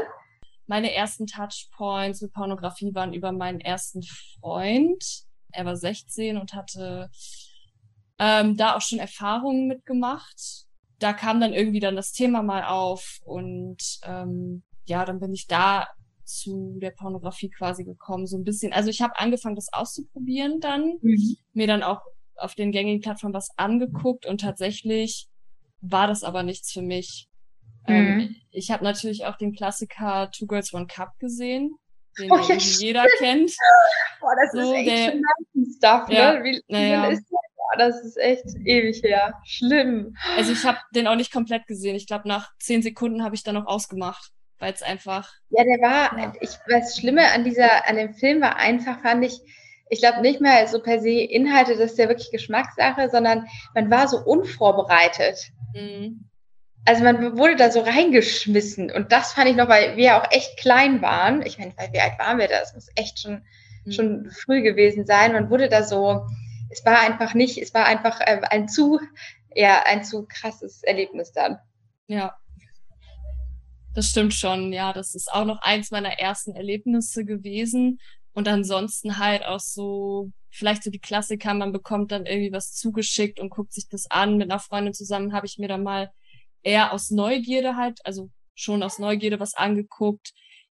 Meine 0.68 0.94
ersten 0.94 1.28
Touchpoints 1.28 2.22
mit 2.22 2.34
Pornografie 2.34 2.94
waren 2.94 3.14
über 3.14 3.32
meinen 3.32 3.60
ersten 3.60 4.02
Freund. 4.04 5.04
Er 5.52 5.66
war 5.66 5.76
16 5.76 6.38
und 6.38 6.54
hatte 6.54 7.10
ähm, 8.20 8.58
da 8.58 8.76
auch 8.76 8.82
schon 8.82 9.00
Erfahrungen 9.00 9.68
mitgemacht. 9.68 10.66
Da 11.00 11.14
kam 11.14 11.40
dann 11.40 11.54
irgendwie 11.54 11.80
dann 11.80 11.96
das 11.96 12.12
Thema 12.12 12.42
mal 12.42 12.64
auf 12.64 13.20
und 13.24 14.00
ähm, 14.04 14.64
ja, 14.86 15.06
dann 15.06 15.20
bin 15.20 15.34
ich 15.34 15.48
da 15.48 15.88
zu 16.24 16.78
der 16.82 16.92
Pornografie 16.92 17.50
quasi 17.50 17.84
gekommen, 17.84 18.28
so 18.28 18.38
ein 18.38 18.44
bisschen. 18.44 18.74
Also 18.74 18.90
ich 18.90 19.02
habe 19.02 19.18
angefangen, 19.20 19.56
das 19.56 19.72
auszuprobieren 19.72 20.60
dann, 20.60 20.98
mhm. 21.02 21.38
mir 21.54 21.68
dann 21.68 21.84
auch 21.84 22.02
auf 22.38 22.56
den 22.56 22.72
gängigen 22.72 23.02
Plattformen 23.02 23.34
was 23.34 23.50
angeguckt 23.58 24.26
und 24.26 24.42
tatsächlich 24.42 25.28
war 25.82 26.08
das 26.08 26.24
aber 26.24 26.44
nichts 26.44 26.72
für 26.72 26.82
mich. 26.82 27.28
Ähm, 27.88 28.18
mhm. 28.18 28.36
ich 28.52 28.72
habe 28.72 28.84
natürlich 28.84 29.26
auch 29.26 29.38
den 29.38 29.54
Klassiker 29.54 30.32
Two 30.32 30.48
Girls 30.48 30.74
One 30.74 30.88
Cup 30.88 31.18
gesehen, 31.20 31.78
den 32.18 32.32
oh, 32.32 32.38
ja, 32.38 32.56
jeder 32.56 33.06
kennt. 33.18 33.52
Boah, 34.20 34.34
das 34.42 34.52
so, 34.52 34.74
ist 34.74 34.78
echt 34.78 34.88
der, 34.88 35.12
schon 35.12 35.74
Stuff, 35.78 36.08
ne? 36.08 36.16
ja, 36.16 36.44
Wie, 36.44 36.62
ja. 36.68 37.08
ist 37.08 37.24
das? 37.30 37.40
das 37.78 38.04
ist 38.04 38.18
echt 38.18 38.46
ewig 38.66 39.02
her. 39.04 39.34
Schlimm. 39.44 40.16
Also 40.38 40.52
ich 40.52 40.64
habe 40.66 40.78
den 40.92 41.08
auch 41.08 41.16
nicht 41.16 41.32
komplett 41.32 41.68
gesehen. 41.68 41.96
Ich 41.96 42.08
glaube, 42.08 42.28
nach 42.28 42.52
zehn 42.60 42.82
Sekunden 42.82 43.24
habe 43.24 43.36
ich 43.36 43.44
dann 43.44 43.56
noch 43.56 43.68
ausgemacht, 43.68 44.32
weil 44.60 44.74
es 44.74 44.82
einfach. 44.82 45.34
Ja, 45.50 45.64
der 45.64 45.82
war. 45.82 46.18
Ja. 46.18 46.34
Ich, 46.42 46.52
das 46.68 46.98
Schlimme 46.98 47.32
an 47.32 47.44
dieser, 47.44 47.88
an 47.88 47.98
dem 47.98 48.14
Film 48.14 48.42
war 48.42 48.58
einfach, 48.58 49.02
fand 49.02 49.26
ich. 49.26 49.40
Ich 49.90 50.00
glaube 50.00 50.22
nicht 50.22 50.42
mehr 50.42 50.68
so 50.68 50.82
per 50.82 51.00
se 51.00 51.12
Inhalte, 51.12 51.78
das 51.78 51.92
ist 51.92 52.00
ja 52.00 52.08
wirklich 52.08 52.32
Geschmackssache, 52.32 53.10
sondern 53.10 53.46
man 53.76 53.92
war 53.92 54.08
so 54.08 54.18
unvorbereitet. 54.18 55.52
Mhm. 55.76 56.28
Also 56.86 57.04
man 57.04 57.38
wurde 57.38 57.56
da 57.56 57.72
so 57.72 57.82
reingeschmissen 57.82 58.92
und 58.92 59.12
das 59.12 59.34
fand 59.34 59.50
ich 59.50 59.56
noch, 59.56 59.68
weil 59.68 59.98
wir 59.98 60.04
ja 60.04 60.22
auch 60.22 60.32
echt 60.32 60.58
klein 60.58 61.02
waren. 61.02 61.42
Ich 61.44 61.58
meine, 61.58 61.74
wie 61.92 62.00
alt 62.00 62.18
waren 62.20 62.38
wir 62.38 62.48
da? 62.48 62.60
Es 62.62 62.74
muss 62.76 62.90
echt 62.96 63.20
schon, 63.20 63.44
mhm. 63.86 63.92
schon 63.92 64.32
früh 64.32 64.62
gewesen 64.62 65.06
sein. 65.06 65.34
Man 65.34 65.50
wurde 65.50 65.68
da 65.68 65.84
so, 65.84 66.28
es 66.70 66.86
war 66.86 67.00
einfach 67.00 67.34
nicht, 67.34 67.58
es 67.58 67.74
war 67.74 67.86
einfach 67.86 68.22
äh, 68.22 68.42
ein 68.50 68.68
zu, 68.68 69.00
ja, 69.56 69.84
ein 69.86 70.04
zu 70.04 70.28
krasses 70.28 70.84
Erlebnis 70.84 71.32
dann. 71.32 71.58
Ja. 72.08 72.36
Das 73.96 74.08
stimmt 74.08 74.34
schon, 74.34 74.72
ja. 74.72 74.94
Das 74.94 75.16
ist 75.16 75.32
auch 75.32 75.46
noch 75.46 75.62
eins 75.62 75.90
meiner 75.90 76.20
ersten 76.20 76.56
Erlebnisse 76.56 77.26
gewesen. 77.26 78.00
Und 78.34 78.48
ansonsten 78.48 79.18
halt 79.18 79.44
auch 79.46 79.62
so, 79.62 80.30
vielleicht 80.52 80.84
so 80.84 80.92
die 80.92 81.00
Klassiker, 81.00 81.54
man 81.54 81.72
bekommt 81.72 82.12
dann 82.12 82.26
irgendwie 82.26 82.52
was 82.52 82.74
zugeschickt 82.74 83.40
und 83.40 83.50
guckt 83.50 83.74
sich 83.74 83.88
das 83.88 84.12
an. 84.12 84.38
Mit 84.38 84.52
einer 84.52 84.60
Freundin 84.60 84.94
zusammen 84.94 85.34
habe 85.34 85.48
ich 85.48 85.58
mir 85.58 85.70
dann 85.70 85.82
mal 85.82 86.12
eher 86.66 86.92
aus 86.92 87.12
Neugierde 87.12 87.78
halt, 87.78 88.00
also 88.04 88.30
schon 88.56 88.84
aus 88.84 89.00
Neugierde 89.00 89.40
was 89.40 89.54
angeguckt, 89.54 90.34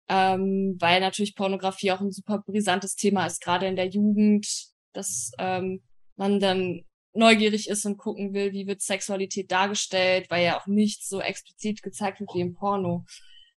ähm, 0.08 0.76
weil 0.78 1.00
natürlich 1.00 1.34
Pornografie 1.34 1.92
auch 1.92 2.00
ein 2.00 2.12
super 2.12 2.42
brisantes 2.46 2.94
Thema 2.94 3.26
ist, 3.26 3.42
gerade 3.42 3.66
in 3.66 3.76
der 3.76 3.88
Jugend, 3.88 4.46
dass 4.92 5.32
ähm, 5.38 5.82
man 6.16 6.40
dann 6.40 6.84
neugierig 7.12 7.68
ist 7.68 7.84
und 7.86 7.98
gucken 7.98 8.34
will, 8.34 8.52
wie 8.52 8.66
wird 8.66 8.82
Sexualität 8.82 9.50
dargestellt, 9.50 10.30
weil 10.30 10.44
ja 10.44 10.60
auch 10.60 10.66
nichts 10.66 11.08
so 11.08 11.20
explizit 11.20 11.82
gezeigt 11.82 12.20
wird 12.20 12.30
wie 12.34 12.40
im 12.40 12.54
Porno. 12.54 13.04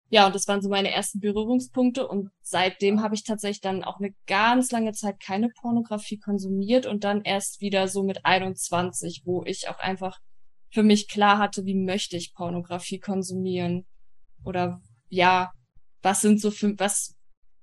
Ja, 0.10 0.28
und 0.28 0.36
das 0.36 0.48
waren 0.48 0.62
so 0.62 0.70
meine 0.70 0.92
ersten 0.92 1.20
Berührungspunkte 1.20 2.08
und 2.08 2.30
seitdem 2.42 3.02
habe 3.02 3.16
ich 3.16 3.24
tatsächlich 3.24 3.62
dann 3.62 3.84
auch 3.84 4.00
eine 4.00 4.14
ganz 4.28 4.72
lange 4.72 4.92
Zeit 4.94 5.20
keine 5.20 5.50
Pornografie 5.50 6.20
konsumiert 6.20 6.86
und 6.86 7.04
dann 7.04 7.24
erst 7.24 7.62
wieder 7.62 7.88
so 7.88 8.04
mit 8.04 8.24
21, 8.26 9.24
wo 9.26 9.44
ich 9.44 9.70
auch 9.70 9.80
einfach 9.80 10.20
für 10.74 10.84
mich 10.84 11.08
klar 11.08 11.38
hatte, 11.38 11.66
wie 11.66 11.76
möchte 11.76 12.18
ich 12.18 12.34
Pornografie 12.34 13.00
konsumieren 13.00 13.86
oder 14.44 14.82
ja, 15.10 15.52
was 16.02 16.22
sind 16.22 16.42
so 16.42 16.50
für 16.52 16.78
was 16.80 17.16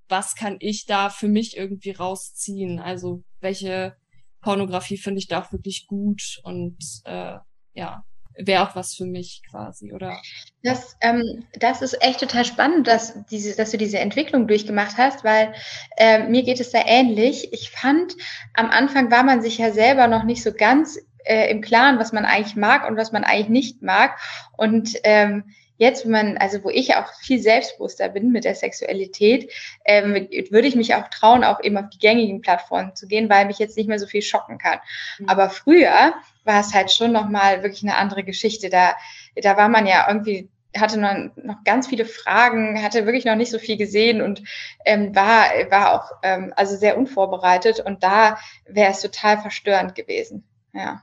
was 0.09 0.35
kann 0.35 0.57
ich 0.61 0.87
da 0.87 1.09
für 1.09 1.29
mich 1.29 1.57
irgendwie 1.57 1.93
rausziehen? 1.93 2.81
Also 2.81 3.23
welche 3.40 3.97
Pornografie 4.40 4.97
finde 4.97 5.19
ich 5.19 5.29
da 5.29 5.43
auch 5.43 5.52
wirklich 5.52 5.87
gut 5.87 6.40
und 6.43 6.79
äh, 7.05 7.38
ja, 7.75 8.05
wäre 8.37 8.69
auch 8.69 8.75
was 8.75 8.95
für 8.95 9.07
mich 9.07 9.43
quasi, 9.49 9.93
oder? 9.93 10.21
Das, 10.62 10.97
ähm, 11.00 11.45
das 11.59 11.83
ist 11.83 12.00
echt 12.02 12.21
total 12.21 12.45
spannend, 12.45 12.87
dass, 12.87 13.25
diese, 13.26 13.57
dass 13.57 13.71
du 13.71 13.79
diese 13.79 13.99
Entwicklung 13.99 14.47
durchgemacht 14.47 14.97
hast, 14.99 15.25
weil 15.25 15.55
äh, 15.97 16.26
mir 16.29 16.43
geht 16.43 16.61
es 16.61 16.71
da 16.71 16.83
ähnlich. 16.85 17.52
Ich 17.52 17.71
fand, 17.71 18.17
am 18.55 18.71
Anfang 18.71 19.11
war 19.11 19.23
man 19.23 19.43
sich 19.43 19.59
ja 19.59 19.73
selber 19.73 20.07
noch 20.07 20.25
nicht 20.25 20.43
so 20.43 20.52
ganz 20.52 20.99
äh, 21.24 21.50
im 21.50 21.60
Klaren, 21.60 21.98
was 21.98 22.12
man 22.12 22.24
eigentlich 22.24 22.56
mag 22.56 22.88
und 22.88 22.96
was 22.96 23.12
man 23.12 23.24
eigentlich 23.24 23.48
nicht 23.48 23.82
mag. 23.82 24.18
Und 24.56 24.96
ähm, 25.04 25.44
jetzt, 25.80 26.04
wenn 26.04 26.12
man, 26.12 26.38
also 26.38 26.62
wo 26.62 26.68
ich 26.68 26.94
auch 26.94 27.12
viel 27.20 27.40
selbstbewusster 27.40 28.10
bin 28.10 28.32
mit 28.32 28.44
der 28.44 28.54
Sexualität, 28.54 29.50
ähm, 29.86 30.12
würde 30.50 30.68
ich 30.68 30.76
mich 30.76 30.94
auch 30.94 31.08
trauen, 31.08 31.42
auch 31.42 31.62
eben 31.62 31.78
auf 31.78 31.88
die 31.88 31.98
gängigen 31.98 32.42
Plattformen 32.42 32.94
zu 32.94 33.08
gehen, 33.08 33.30
weil 33.30 33.46
mich 33.46 33.58
jetzt 33.58 33.78
nicht 33.78 33.88
mehr 33.88 33.98
so 33.98 34.06
viel 34.06 34.22
schocken 34.22 34.58
kann. 34.58 34.78
Mhm. 35.18 35.28
Aber 35.28 35.48
früher 35.48 36.12
war 36.44 36.60
es 36.60 36.74
halt 36.74 36.92
schon 36.92 37.12
nochmal 37.12 37.62
wirklich 37.62 37.82
eine 37.82 37.96
andere 37.96 38.24
Geschichte. 38.24 38.68
Da, 38.68 38.94
da 39.36 39.56
war 39.56 39.68
man 39.68 39.86
ja 39.86 40.06
irgendwie 40.06 40.50
hatte 40.78 40.98
man 40.98 41.32
noch 41.34 41.64
ganz 41.64 41.88
viele 41.88 42.04
Fragen, 42.04 42.82
hatte 42.82 43.06
wirklich 43.06 43.24
noch 43.24 43.34
nicht 43.34 43.50
so 43.50 43.58
viel 43.58 43.76
gesehen 43.76 44.22
und 44.22 44.42
ähm, 44.84 45.14
war, 45.16 45.48
war 45.70 45.94
auch 45.94 46.12
ähm, 46.22 46.52
also 46.54 46.76
sehr 46.76 46.96
unvorbereitet 46.96 47.80
und 47.80 48.04
da 48.04 48.38
wäre 48.66 48.92
es 48.92 49.00
total 49.00 49.38
verstörend 49.38 49.96
gewesen. 49.96 50.44
Ja. 50.72 51.02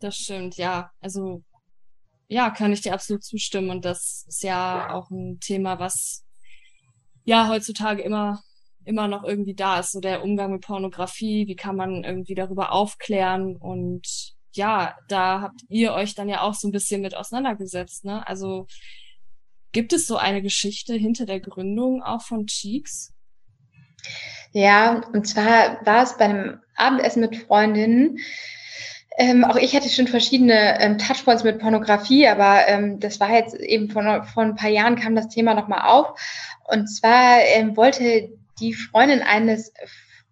Das 0.00 0.16
stimmt, 0.16 0.56
ja. 0.56 0.90
Also 1.00 1.44
ja, 2.26 2.50
kann 2.50 2.72
ich 2.72 2.80
dir 2.80 2.94
absolut 2.94 3.22
zustimmen. 3.22 3.70
Und 3.70 3.84
das 3.84 4.24
ist 4.28 4.42
ja 4.42 4.92
auch 4.92 5.10
ein 5.10 5.38
Thema, 5.40 5.78
was 5.78 6.24
ja 7.24 7.48
heutzutage 7.48 8.02
immer, 8.02 8.42
immer 8.84 9.08
noch 9.08 9.24
irgendwie 9.24 9.54
da 9.54 9.80
ist. 9.80 9.92
So 9.92 10.00
der 10.00 10.22
Umgang 10.22 10.52
mit 10.52 10.62
Pornografie, 10.62 11.46
wie 11.46 11.56
kann 11.56 11.76
man 11.76 12.04
irgendwie 12.04 12.34
darüber 12.34 12.72
aufklären? 12.72 13.56
Und 13.56 14.34
ja, 14.52 14.96
da 15.08 15.42
habt 15.42 15.60
ihr 15.68 15.92
euch 15.92 16.14
dann 16.14 16.28
ja 16.28 16.42
auch 16.42 16.54
so 16.54 16.68
ein 16.68 16.72
bisschen 16.72 17.02
mit 17.02 17.16
auseinandergesetzt, 17.16 18.04
ne? 18.04 18.26
Also 18.26 18.66
gibt 19.72 19.92
es 19.92 20.06
so 20.06 20.16
eine 20.16 20.42
Geschichte 20.42 20.94
hinter 20.94 21.26
der 21.26 21.40
Gründung 21.40 22.02
auch 22.02 22.22
von 22.22 22.46
Cheeks? 22.46 23.12
Ja, 24.52 25.02
und 25.12 25.26
zwar 25.26 25.84
war 25.84 26.02
es 26.02 26.16
bei 26.16 26.24
einem 26.24 26.60
Abendessen 26.74 27.20
mit 27.20 27.36
Freundinnen, 27.36 28.18
ähm, 29.16 29.44
auch 29.44 29.56
ich 29.56 29.74
hatte 29.74 29.88
schon 29.88 30.06
verschiedene 30.06 30.80
ähm, 30.80 30.98
Touchpoints 30.98 31.44
mit 31.44 31.58
Pornografie, 31.58 32.28
aber 32.28 32.68
ähm, 32.68 33.00
das 33.00 33.20
war 33.20 33.30
jetzt 33.32 33.54
eben 33.54 33.90
von, 33.90 34.24
vor 34.24 34.42
ein 34.42 34.56
paar 34.56 34.70
Jahren 34.70 34.96
kam 34.96 35.14
das 35.14 35.28
Thema 35.28 35.54
nochmal 35.54 35.82
auf. 35.88 36.18
Und 36.64 36.86
zwar 36.86 37.40
ähm, 37.42 37.76
wollte 37.76 38.30
die 38.60 38.74
Freundin 38.74 39.22
eines 39.22 39.72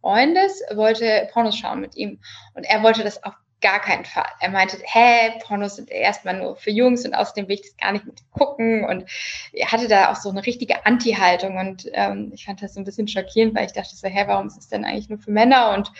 Freundes 0.00 0.62
wollte 0.74 1.28
Pornos 1.32 1.56
schauen 1.56 1.80
mit 1.80 1.96
ihm 1.96 2.20
und 2.54 2.64
er 2.64 2.82
wollte 2.82 3.02
das 3.02 3.22
auf 3.24 3.34
gar 3.60 3.80
keinen 3.80 4.04
Fall. 4.04 4.28
Er 4.40 4.50
meinte, 4.50 4.78
hä, 4.84 5.32
Pornos 5.42 5.76
sind 5.76 5.90
erstmal 5.90 6.38
nur 6.38 6.56
für 6.56 6.70
Jungs 6.70 7.04
und 7.04 7.14
außerdem 7.14 7.48
will 7.48 7.56
ich 7.56 7.62
das 7.62 7.76
gar 7.76 7.92
nicht 7.92 8.06
mit 8.06 8.20
gucken. 8.30 8.84
Und 8.84 9.04
er 9.52 9.72
hatte 9.72 9.88
da 9.88 10.12
auch 10.12 10.16
so 10.16 10.30
eine 10.30 10.46
richtige 10.46 10.86
Anti-Haltung 10.86 11.56
und 11.56 11.88
ähm, 11.92 12.30
ich 12.34 12.44
fand 12.44 12.62
das 12.62 12.74
so 12.74 12.80
ein 12.80 12.84
bisschen 12.84 13.08
schockierend, 13.08 13.56
weil 13.56 13.66
ich 13.66 13.72
dachte 13.72 13.96
so, 13.96 14.06
hä, 14.06 14.24
warum 14.26 14.46
ist 14.46 14.56
das 14.56 14.68
denn 14.68 14.84
eigentlich 14.84 15.08
nur 15.08 15.18
für 15.18 15.32
Männer 15.32 15.74
und, 15.74 15.90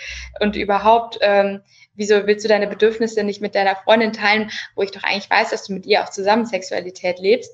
und 0.40 0.54
überhaupt, 0.54 1.18
ähm, 1.20 1.60
wieso 1.94 2.26
willst 2.26 2.44
du 2.44 2.48
deine 2.48 2.68
Bedürfnisse 2.68 3.24
nicht 3.24 3.40
mit 3.40 3.56
deiner 3.56 3.74
Freundin 3.74 4.12
teilen, 4.12 4.50
wo 4.76 4.82
ich 4.82 4.92
doch 4.92 5.02
eigentlich 5.02 5.30
weiß, 5.30 5.50
dass 5.50 5.66
du 5.66 5.72
mit 5.72 5.84
ihr 5.86 6.04
auch 6.04 6.10
zusammen 6.10 6.46
Sexualität 6.46 7.18
lebst? 7.18 7.52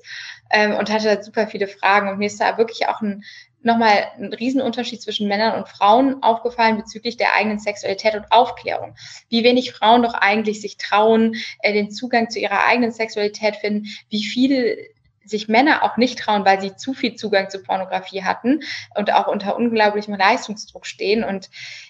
Ähm, 0.51 0.75
und 0.75 0.91
hatte 0.91 1.15
da 1.15 1.23
super 1.23 1.47
viele 1.47 1.67
Fragen 1.67 2.07
und 2.07 2.19
mir 2.19 2.27
ist 2.27 2.39
da 2.39 2.59
wirklich 2.59 2.87
auch 2.87 3.01
ein, 3.01 3.23
nochmal 3.65 4.07
ein 4.17 4.33
Riesenunterschied 4.33 5.01
zwischen 5.01 5.27
Männern 5.27 5.57
und 5.57 5.67
Frauen 5.67 6.21
aufgefallen 6.21 6.77
bezüglich 6.77 7.17
der 7.17 7.33
eigenen 7.35 7.59
Sexualität 7.59 8.15
und 8.15 8.31
Aufklärung. 8.31 8.95
Wie 9.29 9.43
wenig 9.43 9.73
Frauen 9.73 10.03
doch 10.03 10.13
eigentlich 10.13 10.61
sich 10.61 10.77
trauen, 10.77 11.35
äh, 11.59 11.73
den 11.73 11.91
Zugang 11.91 12.29
zu 12.29 12.39
ihrer 12.39 12.65
eigenen 12.65 12.91
Sexualität 12.91 13.57
finden, 13.57 13.87
wie 14.09 14.23
viel 14.23 14.77
sich 15.23 15.47
Männer 15.47 15.83
auch 15.83 15.97
nicht 15.97 16.19
trauen, 16.19 16.45
weil 16.45 16.61
sie 16.61 16.75
zu 16.75 16.93
viel 16.93 17.15
Zugang 17.15 17.49
zu 17.49 17.63
Pornografie 17.63 18.23
hatten 18.23 18.59
und 18.95 19.11
auch 19.11 19.27
unter 19.27 19.55
unglaublichem 19.55 20.13
Leistungsdruck 20.13 20.85
stehen. 20.85 21.23
Und 21.23 21.49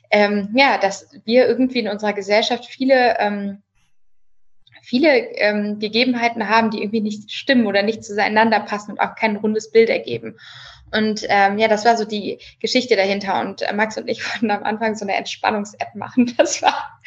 ähm, 0.10 0.50
ja, 0.56 0.78
dass 0.78 1.10
wir 1.26 1.46
irgendwie 1.46 1.80
in 1.80 1.90
unserer 1.90 2.14
Gesellschaft 2.14 2.66
viele 2.66 3.20
ähm, 3.20 3.62
viele 4.86 5.18
ähm, 5.34 5.80
Gegebenheiten 5.80 6.48
haben, 6.48 6.70
die 6.70 6.78
irgendwie 6.78 7.02
nicht 7.02 7.32
stimmen 7.32 7.66
oder 7.66 7.82
nicht 7.82 8.04
zueinander 8.04 8.60
passen 8.60 8.92
und 8.92 9.00
auch 9.00 9.16
kein 9.16 9.36
rundes 9.36 9.72
Bild 9.72 9.90
ergeben. 9.90 10.38
Und 10.96 11.26
ähm, 11.30 11.58
ja, 11.58 11.68
das 11.68 11.86
war 11.86 11.98
so 11.98 12.06
die 12.06 12.40
Geschichte 12.60 12.96
dahinter. 12.96 13.42
Und 13.42 13.62
äh, 13.62 13.74
Max 13.74 13.98
und 13.98 14.08
ich 14.08 14.24
wollten 14.32 14.52
am 14.52 14.64
Anfang 14.64 14.96
so 14.96 15.06
eine 15.06 15.16
Entspannungs-App 15.16 15.96
machen. 15.96 16.34
Das 16.38 16.62
war 16.62 17.00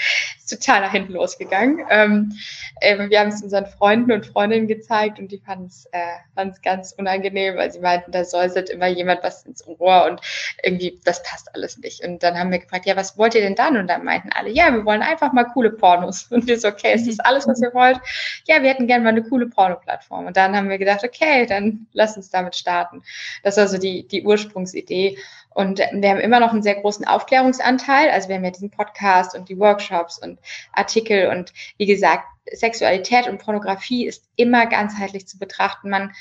total 0.49 0.81
nach 0.81 0.93
hinten 0.93 1.13
losgegangen. 1.13 1.85
Ähm, 1.91 2.33
äh, 2.81 3.09
wir 3.09 3.21
haben 3.21 3.29
es 3.29 3.43
unseren 3.43 3.67
Freunden 3.67 4.13
und 4.13 4.27
Freundinnen 4.27 4.67
gezeigt 4.67 5.19
und 5.19 5.31
die 5.31 5.39
fanden 5.39 5.67
es 5.67 5.87
äh, 5.93 6.51
ganz 6.63 6.93
unangenehm, 6.93 7.57
weil 7.57 7.71
sie 7.71 7.81
meinten, 7.81 8.13
da 8.13 8.25
säuselt 8.25 8.71
immer 8.71 8.87
jemand 8.87 9.23
was 9.23 9.45
ins 9.45 9.67
Ohr 9.67 10.07
und 10.11 10.21
irgendwie, 10.63 10.99
das 11.05 11.23
passt 11.23 11.55
alles 11.55 11.79
nicht. 11.79 12.05
Und 12.05 12.23
dann 12.23 12.39
haben 12.39 12.51
wir 12.51 12.59
gefragt, 12.59 12.87
ja, 12.87 12.97
was 12.97 13.19
wollt 13.19 13.35
ihr 13.35 13.41
denn 13.41 13.55
dann? 13.55 13.77
Und 13.77 13.89
dann 13.89 14.05
meinten 14.05 14.31
alle, 14.33 14.51
ja, 14.51 14.73
wir 14.73 14.85
wollen 14.85 15.03
einfach 15.03 15.33
mal 15.33 15.45
coole 15.45 15.71
Pornos. 15.71 16.29
Und 16.31 16.47
wir 16.47 16.59
so, 16.59 16.69
okay, 16.69 16.95
ist 16.95 17.09
das 17.09 17.21
alles, 17.21 17.47
was 17.47 17.61
ihr 17.61 17.73
wollt? 17.75 17.99
Ja, 18.47 18.63
wir 18.63 18.71
hätten 18.71 18.87
gerne 18.87 19.05
mal 19.05 19.11
eine 19.11 19.23
coole 19.23 19.47
Porno-Plattform. 19.47 20.27
Und 20.27 20.37
dann 20.37 20.57
haben 20.57 20.69
wir 20.69 20.79
gedacht, 20.79 21.05
okay, 21.05 21.47
dann 21.47 21.87
lass 21.93 22.17
uns 22.17 22.31
damit 22.31 22.57
starten. 22.57 23.03
Das 23.43 23.57
war 23.57 23.69
so 23.69 23.78
die, 23.79 24.07
die 24.07 24.25
Ursprungsidee. 24.25 25.19
Und 25.55 25.79
wir 25.79 26.11
haben 26.11 26.21
immer 26.21 26.41
noch 26.41 26.53
einen 26.53 26.63
sehr 26.63 26.81
großen 26.81 27.05
Aufklärungsanteil. 27.07 28.11
Also 28.11 28.29
wir 28.29 28.37
haben 28.37 28.45
ja 28.45 28.51
diesen 28.51 28.71
Podcast 28.71 29.35
und 29.37 29.49
die 29.49 29.59
Workshops 29.59 30.19
und 30.19 30.39
Artikel 30.73 31.29
und 31.29 31.53
wie 31.79 31.87
gesagt, 31.87 32.25
Sexualität 32.53 33.29
und 33.29 33.39
Pornografie 33.39 34.07
ist 34.07 34.25
immer 34.37 34.67
ganzheitlich 34.67 35.27
zu 35.27 35.39
betrachten. 35.39 35.91
Man 35.91 36.13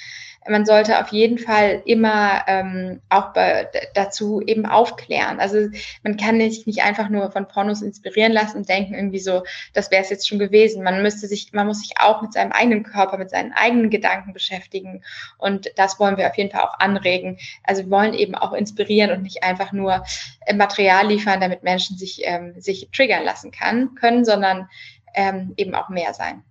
man 0.50 0.66
sollte 0.66 1.00
auf 1.00 1.10
jeden 1.10 1.38
Fall 1.38 1.82
immer 1.86 2.44
ähm, 2.48 3.02
auch 3.10 3.34
bei, 3.34 3.68
dazu 3.94 4.42
eben 4.42 4.66
aufklären. 4.66 5.40
Also 5.40 5.70
man 6.04 6.18
kann 6.18 6.40
sich 6.40 6.66
nicht 6.66 6.84
einfach 6.84 7.10
nur 7.10 7.32
von 7.32 7.48
Pornos 7.48 7.82
inspirieren 7.82 8.32
lassen 8.32 8.58
und 8.58 8.70
denken 8.70 8.94
irgendwie 8.94 9.20
so, 9.20 9.44
das 9.74 9.92
wäre 9.92 10.04
es 10.04 10.10
jetzt 10.10 10.28
schon 10.28 10.40
gewesen. 10.40 10.84
Man 10.84 11.02
müsste 11.02 11.28
sich, 11.28 11.52
man 11.54 11.68
muss 11.68 11.82
sich 11.82 11.94
auch 12.00 12.22
mit 12.22 12.34
seinem 12.34 12.52
eigenen 12.52 12.84
Körper, 12.84 13.18
mit 13.18 13.30
seinen 13.30 13.54
eigenen 13.54 13.90
Gedanken 13.90 14.34
beschäftigen. 14.34 15.04
Und 15.38 15.72
das 15.76 16.00
wollen 16.00 16.18
wir 16.18 16.28
auf 16.28 16.38
jeden 16.38 16.52
Fall 16.52 16.62
auch 16.62 16.80
anregen. 16.80 17.38
Also 17.64 17.84
wir 17.84 17.92
wollen 17.92 18.14
eben 18.14 18.36
auch 18.36 18.54
inspirieren 18.54 19.12
und 19.12 19.24
nicht 19.24 19.44
einfach 19.44 19.72
nur 19.72 20.04
äh, 20.46 20.54
Material 20.54 21.08
liefern, 21.08 21.42
damit 21.42 21.64
Menschen 21.64 21.98
sich, 21.98 22.22
ähm, 22.24 22.60
sich 22.60 22.90
triggern 22.96 23.24
lassen 23.24 23.52
kann, 23.52 23.96
können, 23.96 24.26
sondern 24.26 24.70
ähm, 25.18 25.54
eben 25.58 25.76
auch 25.76 25.90
mehr 25.90 26.14
sein. 26.14 26.44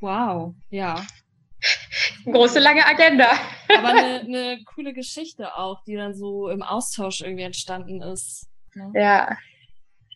Wow, 0.00 0.54
ja. 0.70 1.04
Große, 2.24 2.60
lange 2.60 2.86
Agenda. 2.86 3.28
Aber 3.76 3.88
eine, 3.88 4.20
eine 4.24 4.64
coole 4.64 4.94
Geschichte 4.94 5.56
auch, 5.56 5.82
die 5.84 5.96
dann 5.96 6.14
so 6.14 6.48
im 6.48 6.62
Austausch 6.62 7.22
irgendwie 7.22 7.42
entstanden 7.42 8.00
ist. 8.02 8.46
Ne? 8.74 8.92
Ja. 8.94 9.36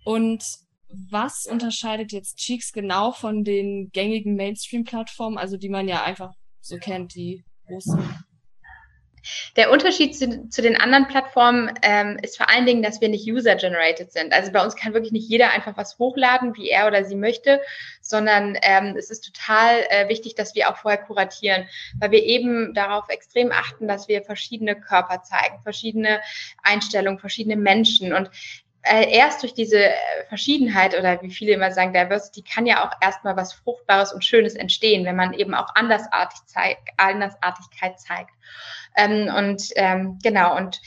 Und 0.05 0.45
was 1.11 1.47
unterscheidet 1.47 2.13
jetzt 2.13 2.37
Cheeks 2.39 2.73
genau 2.73 3.13
von 3.13 3.43
den 3.43 3.91
gängigen 3.93 4.37
Mainstream-Plattformen, 4.37 5.39
also 5.39 5.57
die 5.57 5.69
man 5.69 5.89
ja 5.89 6.05
einfach 6.05 6.35
so 6.61 6.77
kennt, 6.79 7.15
die 7.15 7.45
großen? 7.67 8.25
Der 9.57 9.71
Unterschied 9.71 10.17
zu, 10.17 10.49
zu 10.49 10.63
den 10.63 10.77
anderen 10.77 11.09
Plattformen 11.09 11.73
ähm, 11.83 12.19
ist 12.23 12.37
vor 12.37 12.49
allen 12.49 12.67
Dingen, 12.67 12.83
dass 12.83 13.01
wir 13.01 13.09
nicht 13.09 13.31
user-generated 13.31 14.13
sind. 14.13 14.33
Also 14.33 14.53
bei 14.53 14.63
uns 14.63 14.77
kann 14.77 14.95
wirklich 14.95 15.13
nicht 15.13 15.29
jeder 15.29 15.51
einfach 15.51 15.77
was 15.77 15.99
hochladen, 15.99 16.57
wie 16.57 16.71
er 16.71 16.87
oder 16.87 17.05
sie 17.05 17.17
möchte, 17.17 17.61
sondern 18.01 18.57
ähm, 18.63 18.97
es 18.97 19.11
ist 19.11 19.33
total 19.33 19.85
äh, 19.89 20.09
wichtig, 20.09 20.35
dass 20.35 20.55
wir 20.55 20.71
auch 20.71 20.77
vorher 20.77 21.03
kuratieren, 21.03 21.69
weil 21.99 22.11
wir 22.11 22.23
eben 22.23 22.75
darauf 22.75 23.09
extrem 23.09 23.53
achten, 23.53 23.89
dass 23.89 24.09
wir 24.09 24.23
verschiedene 24.23 24.79
Körper 24.79 25.23
zeigen, 25.23 25.63
verschiedene 25.63 26.21
Einstellungen, 26.63 27.19
verschiedene 27.19 27.57
Menschen. 27.57 28.13
Und 28.13 28.31
erst 28.83 29.43
durch 29.43 29.55
diese 29.55 29.79
äh, 29.85 29.93
Verschiedenheit 30.29 30.99
oder 30.99 31.21
wie 31.23 31.31
viele 31.31 31.53
immer 31.53 31.71
sagen, 31.71 31.93
Diversity 31.93 32.43
kann 32.43 32.67
ja 32.67 32.87
auch 32.87 32.93
erstmal 33.01 33.37
was 33.37 33.53
Fruchtbares 33.53 34.13
und 34.13 34.25
Schönes 34.25 34.55
entstehen, 34.55 35.05
wenn 35.05 35.17
man 35.17 35.35
eben 35.35 35.55
auch 35.55 35.75
andersartig 35.75 36.39
zeigt, 36.47 36.89
Andersartigkeit 36.97 38.01
zeigt. 38.01 38.31
Ähm, 38.97 39.33
und 39.35 39.71
ähm, 39.77 40.19
genau, 40.23 40.57
und 40.57 40.81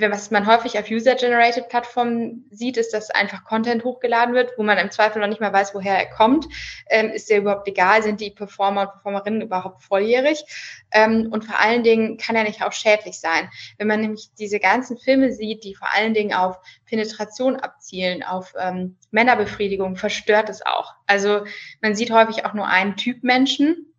was 0.00 0.30
man 0.30 0.46
häufig 0.46 0.78
auf 0.78 0.90
User-Generated 0.90 1.68
Plattformen 1.68 2.46
sieht, 2.50 2.76
ist, 2.76 2.92
dass 2.92 3.10
einfach 3.10 3.44
Content 3.44 3.84
hochgeladen 3.84 4.34
wird, 4.34 4.52
wo 4.58 4.62
man 4.62 4.76
im 4.76 4.90
Zweifel 4.90 5.20
noch 5.20 5.28
nicht 5.28 5.40
mal 5.40 5.52
weiß, 5.52 5.74
woher 5.74 5.96
er 5.96 6.10
kommt. 6.10 6.46
Ähm, 6.90 7.08
ist 7.10 7.30
der 7.30 7.38
überhaupt 7.38 7.66
legal? 7.66 8.02
Sind 8.02 8.20
die 8.20 8.30
Performer 8.30 8.82
und 8.82 8.92
Performerinnen 8.92 9.40
überhaupt 9.40 9.82
volljährig? 9.82 10.44
Ähm, 10.90 11.28
und 11.30 11.44
vor 11.44 11.58
allen 11.58 11.82
Dingen 11.82 12.18
kann 12.18 12.36
er 12.36 12.44
nicht 12.44 12.62
auch 12.62 12.72
schädlich 12.72 13.18
sein. 13.18 13.48
Wenn 13.78 13.86
man 13.86 14.00
nämlich 14.00 14.28
diese 14.38 14.60
ganzen 14.60 14.98
Filme 14.98 15.32
sieht, 15.32 15.64
die 15.64 15.74
vor 15.74 15.88
allen 15.94 16.12
Dingen 16.12 16.34
auf 16.34 16.58
Penetration 16.84 17.56
abzielen, 17.56 18.22
auf 18.22 18.52
ähm, 18.58 18.96
Männerbefriedigung, 19.10 19.96
verstört 19.96 20.50
es 20.50 20.64
auch. 20.64 20.94
Also 21.06 21.44
man 21.80 21.94
sieht 21.94 22.10
häufig 22.10 22.44
auch 22.44 22.52
nur 22.52 22.66
einen 22.66 22.96
Typ 22.96 23.22
Menschen, 23.24 23.94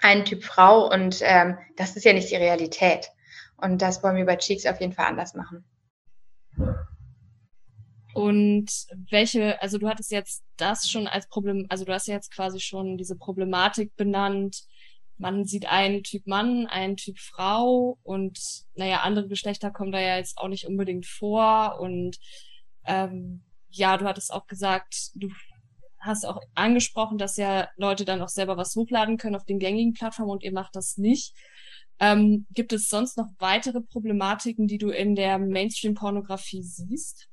einen 0.00 0.24
Typ 0.24 0.42
Frau 0.42 0.90
und 0.90 1.20
ähm, 1.22 1.58
das 1.76 1.96
ist 1.96 2.04
ja 2.04 2.14
nicht 2.14 2.30
die 2.30 2.36
Realität. 2.36 3.10
Und 3.64 3.80
das 3.80 4.02
wollen 4.02 4.16
wir 4.16 4.26
bei 4.26 4.36
Cheeks 4.36 4.66
auf 4.66 4.78
jeden 4.78 4.92
Fall 4.92 5.06
anders 5.06 5.32
machen. 5.34 5.64
Und 8.12 8.70
welche, 9.10 9.60
also 9.62 9.78
du 9.78 9.88
hattest 9.88 10.10
jetzt 10.10 10.44
das 10.58 10.86
schon 10.86 11.06
als 11.06 11.26
Problem, 11.28 11.64
also 11.70 11.86
du 11.86 11.92
hast 11.94 12.06
jetzt 12.06 12.30
quasi 12.30 12.60
schon 12.60 12.98
diese 12.98 13.16
Problematik 13.16 13.96
benannt. 13.96 14.64
Man 15.16 15.46
sieht 15.46 15.66
einen 15.66 16.02
Typ 16.02 16.26
Mann, 16.26 16.66
einen 16.66 16.98
Typ 16.98 17.18
Frau 17.18 17.98
und 18.02 18.38
naja, 18.74 19.00
andere 19.00 19.28
Geschlechter 19.28 19.70
kommen 19.70 19.92
da 19.92 20.00
ja 20.00 20.18
jetzt 20.18 20.36
auch 20.36 20.48
nicht 20.48 20.66
unbedingt 20.66 21.06
vor. 21.06 21.80
Und 21.80 22.18
ähm, 22.84 23.44
ja, 23.70 23.96
du 23.96 24.04
hattest 24.04 24.30
auch 24.30 24.46
gesagt, 24.46 25.10
du 25.14 25.30
hast 26.00 26.26
auch 26.26 26.42
angesprochen, 26.54 27.16
dass 27.16 27.38
ja 27.38 27.70
Leute 27.76 28.04
dann 28.04 28.20
auch 28.20 28.28
selber 28.28 28.58
was 28.58 28.76
hochladen 28.76 29.16
können 29.16 29.36
auf 29.36 29.46
den 29.46 29.58
gängigen 29.58 29.94
Plattformen 29.94 30.32
und 30.32 30.42
ihr 30.42 30.52
macht 30.52 30.76
das 30.76 30.98
nicht. 30.98 31.34
Ähm, 32.00 32.46
gibt 32.52 32.72
es 32.72 32.88
sonst 32.88 33.16
noch 33.16 33.28
weitere 33.38 33.80
Problematiken, 33.80 34.66
die 34.66 34.78
du 34.78 34.90
in 34.90 35.14
der 35.14 35.38
Mainstream-Pornografie 35.38 36.62
siehst? 36.62 37.28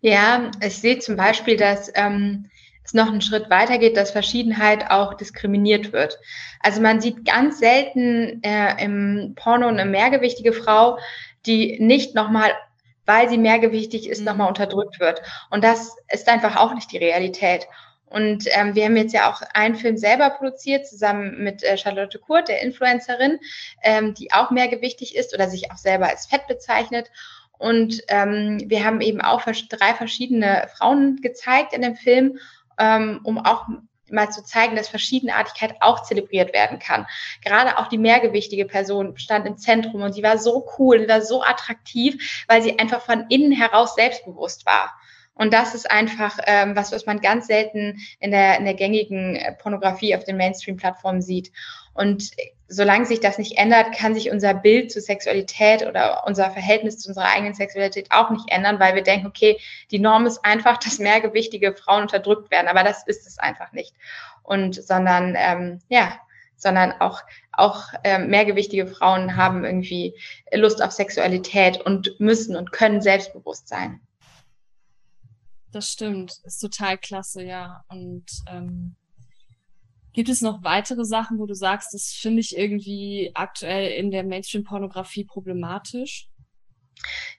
Ja, 0.00 0.50
ich 0.62 0.78
sehe 0.78 0.98
zum 0.98 1.16
Beispiel, 1.16 1.56
dass 1.56 1.90
ähm, 1.94 2.50
es 2.84 2.94
noch 2.94 3.08
einen 3.08 3.22
Schritt 3.22 3.50
weiter 3.50 3.78
geht, 3.78 3.96
dass 3.96 4.10
Verschiedenheit 4.10 4.90
auch 4.90 5.14
diskriminiert 5.14 5.92
wird. 5.92 6.18
Also 6.60 6.80
man 6.80 7.00
sieht 7.00 7.24
ganz 7.24 7.58
selten 7.58 8.42
äh, 8.42 8.82
im 8.82 9.34
Porno 9.36 9.68
eine 9.68 9.86
mehrgewichtige 9.86 10.52
Frau, 10.52 10.98
die 11.46 11.78
nicht 11.80 12.14
nochmal 12.14 12.52
weil 13.06 13.28
sie 13.28 13.38
mehrgewichtig 13.38 14.08
ist, 14.08 14.20
mhm. 14.20 14.26
nochmal 14.26 14.48
unterdrückt 14.48 15.00
wird. 15.00 15.22
Und 15.50 15.64
das 15.64 15.96
ist 16.12 16.28
einfach 16.28 16.56
auch 16.56 16.74
nicht 16.74 16.90
die 16.92 16.98
Realität. 16.98 17.66
Und 18.14 18.44
ähm, 18.52 18.76
wir 18.76 18.84
haben 18.84 18.96
jetzt 18.96 19.12
ja 19.12 19.28
auch 19.28 19.42
einen 19.54 19.74
Film 19.74 19.96
selber 19.96 20.30
produziert, 20.30 20.86
zusammen 20.86 21.42
mit 21.42 21.64
äh, 21.64 21.76
Charlotte 21.76 22.16
Kurt, 22.20 22.46
der 22.46 22.62
Influencerin, 22.62 23.40
ähm, 23.82 24.14
die 24.14 24.32
auch 24.32 24.52
mehrgewichtig 24.52 25.16
ist 25.16 25.34
oder 25.34 25.50
sich 25.50 25.72
auch 25.72 25.76
selber 25.76 26.08
als 26.08 26.26
fett 26.26 26.46
bezeichnet. 26.46 27.10
Und 27.58 28.02
ähm, 28.06 28.62
wir 28.66 28.84
haben 28.84 29.00
eben 29.00 29.20
auch 29.20 29.42
drei 29.42 29.94
verschiedene 29.94 30.68
Frauen 30.76 31.22
gezeigt 31.22 31.72
in 31.72 31.82
dem 31.82 31.96
Film, 31.96 32.38
ähm, 32.78 33.18
um 33.24 33.44
auch 33.44 33.66
mal 34.08 34.30
zu 34.30 34.44
zeigen, 34.44 34.76
dass 34.76 34.88
Verschiedenartigkeit 34.88 35.74
auch 35.80 36.04
zelebriert 36.04 36.54
werden 36.54 36.78
kann. 36.78 37.08
Gerade 37.42 37.78
auch 37.78 37.88
die 37.88 37.98
mehrgewichtige 37.98 38.64
Person 38.64 39.18
stand 39.18 39.44
im 39.44 39.56
Zentrum 39.56 40.02
und 40.02 40.12
sie 40.12 40.22
war 40.22 40.38
so 40.38 40.64
cool, 40.78 41.08
war 41.08 41.20
so 41.20 41.42
attraktiv, 41.42 42.44
weil 42.46 42.62
sie 42.62 42.78
einfach 42.78 43.00
von 43.00 43.26
innen 43.28 43.50
heraus 43.50 43.96
selbstbewusst 43.96 44.66
war. 44.66 44.92
Und 45.34 45.52
das 45.52 45.74
ist 45.74 45.90
einfach 45.90 46.38
ähm, 46.46 46.76
was, 46.76 46.92
was 46.92 47.06
man 47.06 47.20
ganz 47.20 47.48
selten 47.48 47.98
in 48.20 48.30
der, 48.30 48.58
in 48.58 48.64
der 48.64 48.74
gängigen 48.74 49.36
äh, 49.36 49.52
Pornografie 49.52 50.14
auf 50.14 50.24
den 50.24 50.36
Mainstream-Plattformen 50.36 51.22
sieht. 51.22 51.50
Und 51.92 52.30
solange 52.68 53.06
sich 53.06 53.20
das 53.20 53.38
nicht 53.38 53.58
ändert, 53.58 53.92
kann 53.96 54.14
sich 54.14 54.30
unser 54.30 54.54
Bild 54.54 54.90
zur 54.92 55.02
Sexualität 55.02 55.86
oder 55.86 56.24
unser 56.26 56.50
Verhältnis 56.50 56.98
zu 56.98 57.08
unserer 57.08 57.26
eigenen 57.26 57.54
Sexualität 57.54 58.10
auch 58.10 58.30
nicht 58.30 58.50
ändern, 58.50 58.80
weil 58.80 58.94
wir 58.94 59.02
denken, 59.02 59.26
okay, 59.26 59.58
die 59.90 59.98
Norm 59.98 60.26
ist 60.26 60.44
einfach, 60.44 60.76
dass 60.84 60.98
mehrgewichtige 60.98 61.74
Frauen 61.74 62.02
unterdrückt 62.02 62.50
werden, 62.50 62.68
aber 62.68 62.84
das 62.84 63.06
ist 63.06 63.26
es 63.26 63.38
einfach 63.38 63.72
nicht. 63.72 63.94
Und 64.42 64.74
sondern 64.74 65.34
ähm, 65.36 65.80
ja, 65.88 66.12
sondern 66.56 66.92
auch 67.00 67.22
auch 67.52 67.84
ähm, 68.02 68.28
mehrgewichtige 68.28 68.86
Frauen 68.86 69.36
haben 69.36 69.64
irgendwie 69.64 70.14
Lust 70.52 70.82
auf 70.82 70.92
Sexualität 70.92 71.80
und 71.80 72.18
müssen 72.18 72.56
und 72.56 72.72
können 72.72 73.00
selbstbewusst 73.00 73.68
sein. 73.68 74.00
Das 75.74 75.88
stimmt, 75.88 76.38
ist 76.44 76.60
total 76.60 76.96
klasse, 76.96 77.42
ja. 77.42 77.82
Und 77.88 78.26
ähm, 78.48 78.94
gibt 80.12 80.28
es 80.28 80.40
noch 80.40 80.62
weitere 80.62 81.04
Sachen, 81.04 81.40
wo 81.40 81.46
du 81.46 81.54
sagst, 81.54 81.92
das 81.92 82.12
finde 82.12 82.42
ich 82.42 82.56
irgendwie 82.56 83.32
aktuell 83.34 83.90
in 83.90 84.12
der 84.12 84.22
Mainstream-Pornografie 84.22 85.24
problematisch? 85.24 86.28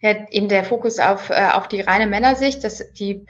Ja, 0.01 0.11
in 0.31 0.49
der 0.49 0.65
Fokus 0.65 0.99
auf, 0.99 1.29
äh, 1.29 1.51
auf 1.53 1.69
die 1.69 1.79
reine 1.79 2.07
Männersicht, 2.07 2.61
dass 2.65 2.91
die 2.91 3.25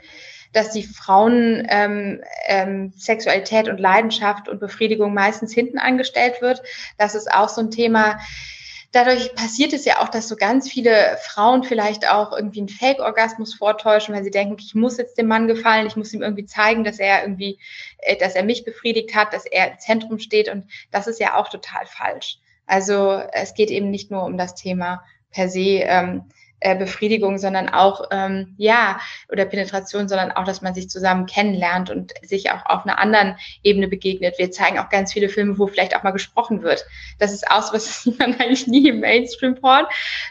dass 0.52 0.70
die 0.70 0.84
Frauen 0.84 1.66
ähm, 1.68 2.22
ähm, 2.46 2.92
Sexualität 2.96 3.68
und 3.68 3.78
Leidenschaft 3.78 4.48
und 4.48 4.58
Befriedigung 4.58 5.12
meistens 5.12 5.52
hinten 5.52 5.78
angestellt 5.78 6.40
wird. 6.40 6.62
Das 6.98 7.14
ist 7.14 7.30
auch 7.30 7.48
so 7.48 7.60
ein 7.60 7.70
Thema, 7.70 8.18
dadurch 8.96 9.34
passiert 9.34 9.74
es 9.74 9.84
ja 9.84 10.00
auch, 10.00 10.08
dass 10.08 10.26
so 10.26 10.36
ganz 10.36 10.70
viele 10.70 11.18
Frauen 11.22 11.64
vielleicht 11.64 12.08
auch 12.08 12.32
irgendwie 12.32 12.60
einen 12.60 12.70
Fake-Orgasmus 12.70 13.54
vortäuschen, 13.54 14.14
weil 14.14 14.24
sie 14.24 14.30
denken, 14.30 14.56
ich 14.58 14.74
muss 14.74 14.96
jetzt 14.96 15.18
dem 15.18 15.26
Mann 15.26 15.46
gefallen, 15.48 15.86
ich 15.86 15.96
muss 15.96 16.14
ihm 16.14 16.22
irgendwie 16.22 16.46
zeigen, 16.46 16.82
dass 16.82 16.98
er 16.98 17.22
irgendwie, 17.22 17.58
äh, 17.98 18.16
dass 18.16 18.34
er 18.34 18.42
mich 18.42 18.64
befriedigt 18.64 19.14
hat, 19.14 19.34
dass 19.34 19.44
er 19.44 19.72
im 19.72 19.78
Zentrum 19.78 20.18
steht 20.18 20.48
und 20.48 20.64
das 20.90 21.06
ist 21.06 21.20
ja 21.20 21.36
auch 21.36 21.50
total 21.50 21.84
falsch. 21.84 22.38
Also 22.64 23.22
es 23.32 23.52
geht 23.52 23.70
eben 23.70 23.90
nicht 23.90 24.10
nur 24.10 24.24
um 24.24 24.38
das 24.38 24.54
Thema 24.54 25.04
per 25.30 25.50
se, 25.50 25.80
ähm, 25.82 26.24
äh, 26.60 26.76
Befriedigung, 26.76 27.38
sondern 27.38 27.68
auch, 27.68 28.04
ähm, 28.10 28.54
ja, 28.56 28.98
oder 29.30 29.44
Penetration, 29.44 30.08
sondern 30.08 30.32
auch, 30.32 30.44
dass 30.44 30.62
man 30.62 30.74
sich 30.74 30.88
zusammen 30.88 31.26
kennenlernt 31.26 31.90
und 31.90 32.14
sich 32.22 32.50
auch 32.50 32.64
auf 32.66 32.84
einer 32.84 32.98
anderen 32.98 33.36
Ebene 33.62 33.88
begegnet. 33.88 34.38
Wir 34.38 34.50
zeigen 34.50 34.78
auch 34.78 34.88
ganz 34.88 35.12
viele 35.12 35.28
Filme, 35.28 35.58
wo 35.58 35.66
vielleicht 35.66 35.94
auch 35.94 36.02
mal 36.02 36.12
gesprochen 36.12 36.62
wird. 36.62 36.86
Das 37.18 37.32
ist 37.32 37.50
aus, 37.50 37.72
was 37.72 38.02
sieht 38.02 38.18
man 38.18 38.34
eigentlich 38.40 38.66
nie 38.66 38.88
im 38.88 39.00
Mainstream-Porn. 39.00 39.86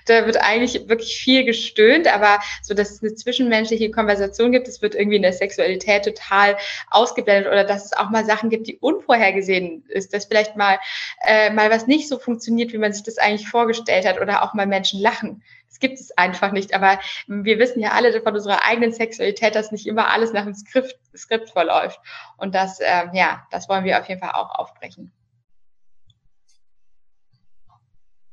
Da 0.06 0.26
wird 0.26 0.38
eigentlich 0.38 0.90
wirklich 0.90 1.16
viel 1.18 1.46
gestöhnt, 1.46 2.14
aber 2.14 2.40
so, 2.62 2.74
dass 2.74 2.92
es 2.92 3.04
eine 3.04 3.14
zwischenmenschliche 3.14 3.92
Konversation 3.92 4.52
gibt, 4.52 4.68
es 4.68 4.82
wird 4.82 4.96
irgendwie 4.96 5.18
in 5.18 5.22
der 5.22 5.34
Sexualität 5.34 6.06
total 6.06 6.58
ausgeblendet 6.90 7.52
oder 7.52 7.64
dass 7.64 7.86
es 7.86 7.94
auch 7.94 8.10
mal 8.10 8.26
Sachen 8.26 8.50
gibt, 8.50 8.68
die 8.68 8.78
unvorhergesehen 8.78 9.84
ist, 9.90 10.14
dass 10.14 10.26
vielleicht 10.26 10.56
mal, 10.56 10.80
äh, 11.26 11.52
mal 11.52 11.70
was 11.70 11.88
nicht 11.88 12.08
so 12.08 12.18
funktioniert, 12.18 12.74
wie 12.74 12.78
man 12.78 12.94
sich 12.94 13.04
das 13.04 13.18
eigentlich 13.18 13.48
vorgestellt 13.48 14.08
hat 14.08 14.20
oder 14.20 14.44
auch 14.44 14.54
mal 14.54 14.66
Menschen 14.66 15.00
lachen. 15.00 15.44
Das 15.76 15.82
gibt 15.82 16.00
es 16.00 16.18
einfach 16.18 16.54
nicht. 16.54 16.74
Aber 16.74 17.00
wir 17.28 17.60
wissen 17.60 17.82
ja 17.82 17.92
alle 17.92 18.22
von 18.22 18.34
unserer 18.34 18.66
eigenen 18.66 18.94
Sexualität, 18.94 19.56
dass 19.56 19.74
nicht 19.74 19.86
immer 19.88 20.10
alles 20.10 20.32
nach 20.32 20.46
dem 20.46 20.54
Skript, 20.54 20.98
Skript 21.14 21.50
verläuft. 21.50 22.00
Und 22.38 22.56
das, 22.56 22.80
äh, 22.80 23.08
ja, 23.12 23.46
das 23.52 23.68
wollen 23.68 23.84
wir 23.84 24.00
auf 24.00 24.08
jeden 24.08 24.22
Fall 24.22 24.32
auch 24.32 24.58
aufbrechen. 24.58 25.12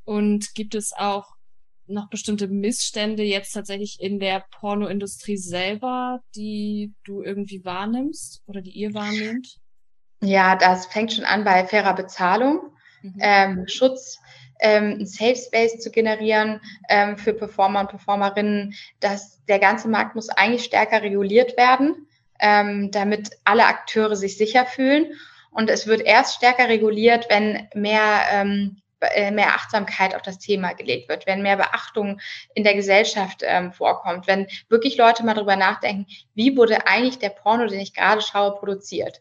Und 0.05 0.55
gibt 0.55 0.76
es 0.76 0.92
auch 0.92 1.35
noch 1.88 2.09
bestimmte 2.09 2.46
Missstände 2.46 3.24
jetzt 3.24 3.52
tatsächlich 3.52 4.00
in 4.00 4.20
der 4.20 4.44
Pornoindustrie 4.61 5.37
selber, 5.37 6.20
die 6.37 6.94
du 7.02 7.22
irgendwie 7.22 7.64
wahrnimmst 7.64 8.44
oder 8.46 8.61
die 8.61 8.70
ihr 8.70 8.94
wahrnehmt? 8.94 9.59
Ja, 10.22 10.55
das 10.55 10.87
fängt 10.87 11.12
schon 11.12 11.24
an 11.24 11.42
bei 11.42 11.66
fairer 11.66 11.94
Bezahlung, 11.94 12.70
mhm. 13.02 13.14
ähm, 13.18 13.64
Schutz 13.66 14.20
ähm, 14.62 14.98
ein 15.01 15.07
Safe 15.07 15.37
Space 15.37 15.79
zu 15.79 15.90
generieren 15.90 16.61
ähm, 16.88 17.16
für 17.18 17.35
Performer 17.35 17.81
und 17.81 17.90
Performerinnen. 17.90 18.75
Dass 19.01 19.44
der 19.46 19.59
ganze 19.59 19.88
Markt 19.88 20.14
muss 20.14 20.29
eigentlich 20.31 20.64
stärker 20.64 21.03
reguliert 21.03 21.57
werden, 21.57 22.07
ähm, 22.40 22.90
damit 22.90 23.31
alle 23.44 23.66
Akteure 23.66 24.16
sich 24.16 24.38
sicher 24.38 24.66
fühlen. 24.66 25.12
Und 25.51 25.68
es 25.68 25.87
wird 25.87 26.01
erst 26.01 26.37
stärker 26.37 26.68
reguliert, 26.68 27.27
wenn 27.29 27.68
mehr 27.75 28.22
ähm, 28.33 28.83
äh, 29.03 29.33
mehr 29.33 29.48
Achtsamkeit 29.48 30.14
auf 30.14 30.22
das 30.22 30.38
Thema 30.38 30.75
gelegt 30.75 31.09
wird, 31.09 31.27
wenn 31.27 31.42
mehr 31.42 31.57
Beachtung 31.57 32.20
in 32.55 32.62
der 32.62 32.75
Gesellschaft 32.75 33.42
ähm, 33.42 33.72
vorkommt, 33.72 34.29
wenn 34.29 34.46
wirklich 34.68 34.96
Leute 34.96 35.25
mal 35.25 35.35
drüber 35.35 35.57
nachdenken, 35.57 36.07
wie 36.35 36.57
wurde 36.57 36.87
eigentlich 36.87 37.18
der 37.18 37.31
Porno, 37.31 37.66
den 37.66 37.81
ich 37.81 37.94
gerade 37.94 38.22
schaue, 38.22 38.55
produziert. 38.55 39.20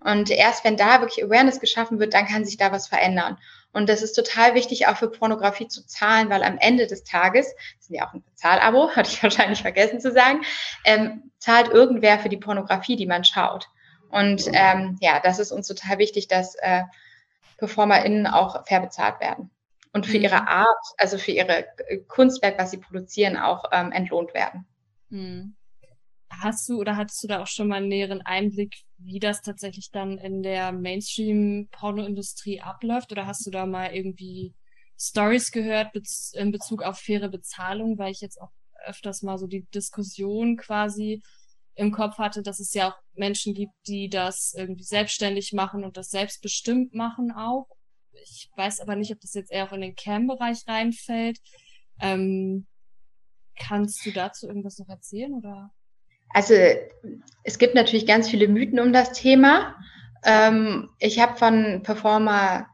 Und 0.00 0.30
erst 0.30 0.64
wenn 0.64 0.76
da 0.76 1.00
wirklich 1.00 1.24
Awareness 1.24 1.60
geschaffen 1.60 1.98
wird, 1.98 2.14
dann 2.14 2.26
kann 2.26 2.44
sich 2.44 2.56
da 2.56 2.72
was 2.72 2.88
verändern. 2.88 3.36
Und 3.72 3.88
das 3.88 4.02
ist 4.02 4.14
total 4.14 4.54
wichtig, 4.54 4.86
auch 4.86 4.96
für 4.96 5.10
Pornografie 5.10 5.68
zu 5.68 5.86
zahlen, 5.86 6.30
weil 6.30 6.42
am 6.42 6.58
Ende 6.58 6.86
des 6.86 7.04
Tages, 7.04 7.54
das 7.76 7.86
sind 7.86 7.96
ja 7.96 8.08
auch 8.08 8.14
ein 8.14 8.22
Bezahlabo, 8.22 8.90
hatte 8.96 9.10
ich 9.10 9.22
wahrscheinlich 9.22 9.62
vergessen 9.62 10.00
zu 10.00 10.10
sagen, 10.12 10.42
ähm, 10.84 11.30
zahlt 11.38 11.68
irgendwer 11.68 12.18
für 12.18 12.28
die 12.28 12.38
Pornografie, 12.38 12.96
die 12.96 13.06
man 13.06 13.24
schaut. 13.24 13.68
Und 14.10 14.48
ähm, 14.52 14.96
ja, 15.00 15.20
das 15.20 15.38
ist 15.38 15.52
uns 15.52 15.68
total 15.68 15.98
wichtig, 15.98 16.28
dass 16.28 16.54
äh, 16.56 16.82
PerformerInnen 17.58 18.26
auch 18.26 18.66
fair 18.66 18.80
bezahlt 18.80 19.20
werden 19.20 19.50
und 19.92 20.06
für 20.06 20.16
mhm. 20.16 20.24
ihre 20.24 20.48
Art, 20.48 20.84
also 20.96 21.18
für 21.18 21.32
ihre 21.32 21.66
Kunstwerk, 22.06 22.58
was 22.58 22.70
sie 22.70 22.78
produzieren, 22.78 23.36
auch 23.36 23.64
ähm, 23.72 23.92
entlohnt 23.92 24.32
werden. 24.32 24.66
Mhm. 25.10 25.54
Hast 26.30 26.68
du 26.68 26.78
oder 26.78 26.96
hattest 26.96 27.22
du 27.22 27.26
da 27.26 27.42
auch 27.42 27.46
schon 27.46 27.68
mal 27.68 27.76
einen 27.76 27.88
näheren 27.88 28.22
Einblick, 28.22 28.76
wie 28.98 29.18
das 29.18 29.40
tatsächlich 29.42 29.90
dann 29.90 30.18
in 30.18 30.42
der 30.42 30.72
Mainstream-Pornoindustrie 30.72 32.60
abläuft? 32.60 33.10
Oder 33.12 33.26
hast 33.26 33.46
du 33.46 33.50
da 33.50 33.66
mal 33.66 33.94
irgendwie 33.94 34.54
Stories 34.98 35.50
gehört 35.50 35.96
in 36.34 36.52
Bezug 36.52 36.82
auf 36.82 36.98
faire 36.98 37.28
Bezahlung, 37.28 37.98
weil 37.98 38.12
ich 38.12 38.20
jetzt 38.20 38.40
auch 38.40 38.50
öfters 38.84 39.22
mal 39.22 39.38
so 39.38 39.46
die 39.46 39.66
Diskussion 39.74 40.56
quasi 40.56 41.22
im 41.74 41.92
Kopf 41.92 42.18
hatte, 42.18 42.42
dass 42.42 42.58
es 42.58 42.74
ja 42.74 42.90
auch 42.90 42.96
Menschen 43.14 43.54
gibt, 43.54 43.72
die 43.86 44.08
das 44.08 44.52
irgendwie 44.56 44.82
selbstständig 44.82 45.52
machen 45.52 45.84
und 45.84 45.96
das 45.96 46.10
selbstbestimmt 46.10 46.92
machen 46.92 47.30
auch. 47.30 47.68
Ich 48.12 48.50
weiß 48.56 48.80
aber 48.80 48.96
nicht, 48.96 49.12
ob 49.12 49.20
das 49.20 49.34
jetzt 49.34 49.52
eher 49.52 49.64
auch 49.64 49.72
in 49.72 49.82
den 49.82 49.94
Cam-Bereich 49.94 50.64
reinfällt. 50.66 51.38
Ähm, 52.00 52.66
kannst 53.56 54.04
du 54.04 54.10
dazu 54.10 54.48
irgendwas 54.48 54.78
noch 54.78 54.88
erzählen 54.88 55.32
oder? 55.34 55.70
Also 56.30 56.54
es 57.44 57.58
gibt 57.58 57.74
natürlich 57.74 58.06
ganz 58.06 58.28
viele 58.28 58.48
Mythen 58.48 58.80
um 58.80 58.92
das 58.92 59.12
Thema. 59.12 59.74
Ähm, 60.24 60.90
ich 60.98 61.20
habe 61.20 61.36
von 61.36 61.82
Performerinnen 61.82 62.66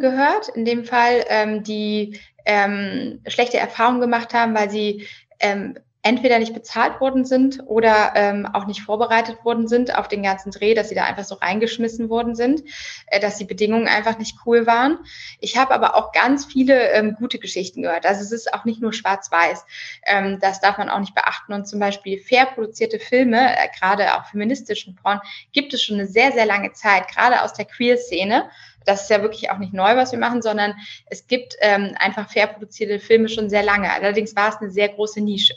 gehört, 0.00 0.48
in 0.54 0.64
dem 0.64 0.84
Fall, 0.84 1.24
ähm, 1.28 1.62
die 1.62 2.18
ähm, 2.44 3.20
schlechte 3.26 3.58
Erfahrungen 3.58 4.00
gemacht 4.00 4.34
haben, 4.34 4.54
weil 4.54 4.70
sie 4.70 5.06
ähm, 5.40 5.78
entweder 6.04 6.38
nicht 6.38 6.52
bezahlt 6.52 7.00
worden 7.00 7.24
sind 7.24 7.62
oder 7.66 8.12
ähm, 8.14 8.46
auch 8.52 8.66
nicht 8.66 8.82
vorbereitet 8.82 9.42
worden 9.42 9.66
sind 9.66 9.96
auf 9.96 10.06
den 10.06 10.22
ganzen 10.22 10.52
Dreh, 10.52 10.74
dass 10.74 10.90
sie 10.90 10.94
da 10.94 11.04
einfach 11.04 11.24
so 11.24 11.36
reingeschmissen 11.36 12.10
worden 12.10 12.36
sind, 12.36 12.62
äh, 13.06 13.18
dass 13.20 13.38
die 13.38 13.46
Bedingungen 13.46 13.88
einfach 13.88 14.18
nicht 14.18 14.36
cool 14.44 14.66
waren. 14.66 14.98
Ich 15.40 15.56
habe 15.56 15.72
aber 15.72 15.96
auch 15.96 16.12
ganz 16.12 16.44
viele 16.44 16.92
ähm, 16.92 17.16
gute 17.18 17.38
Geschichten 17.38 17.80
gehört. 17.80 18.04
Also 18.04 18.20
es 18.20 18.32
ist 18.32 18.52
auch 18.52 18.66
nicht 18.66 18.82
nur 18.82 18.92
schwarz-weiß. 18.92 19.64
Ähm, 20.06 20.38
das 20.40 20.60
darf 20.60 20.76
man 20.76 20.90
auch 20.90 21.00
nicht 21.00 21.14
beachten. 21.14 21.54
Und 21.54 21.66
zum 21.66 21.80
Beispiel 21.80 22.18
fair 22.18 22.46
produzierte 22.46 22.98
Filme, 22.98 23.56
äh, 23.56 23.68
gerade 23.78 24.14
auch 24.14 24.26
feministischen 24.26 24.96
Porn, 24.96 25.20
gibt 25.52 25.72
es 25.72 25.82
schon 25.82 25.98
eine 25.98 26.06
sehr, 26.06 26.32
sehr 26.32 26.44
lange 26.44 26.72
Zeit, 26.72 27.08
gerade 27.08 27.42
aus 27.42 27.54
der 27.54 27.64
Queer-Szene 27.64 28.50
das 28.86 29.04
ist 29.04 29.08
ja 29.08 29.22
wirklich 29.22 29.50
auch 29.50 29.56
nicht 29.56 29.72
neu, 29.72 29.96
was 29.96 30.12
wir 30.12 30.18
machen, 30.18 30.42
sondern 30.42 30.74
es 31.06 31.26
gibt 31.26 31.56
ähm, 31.60 31.94
einfach 31.98 32.30
fair 32.30 32.48
produzierte 32.48 33.00
Filme 33.00 33.30
schon 33.30 33.48
sehr 33.48 33.62
lange. 33.62 33.90
Allerdings 33.90 34.36
war 34.36 34.50
es 34.50 34.56
eine 34.56 34.70
sehr 34.70 34.90
große 34.90 35.22
Nische. 35.22 35.54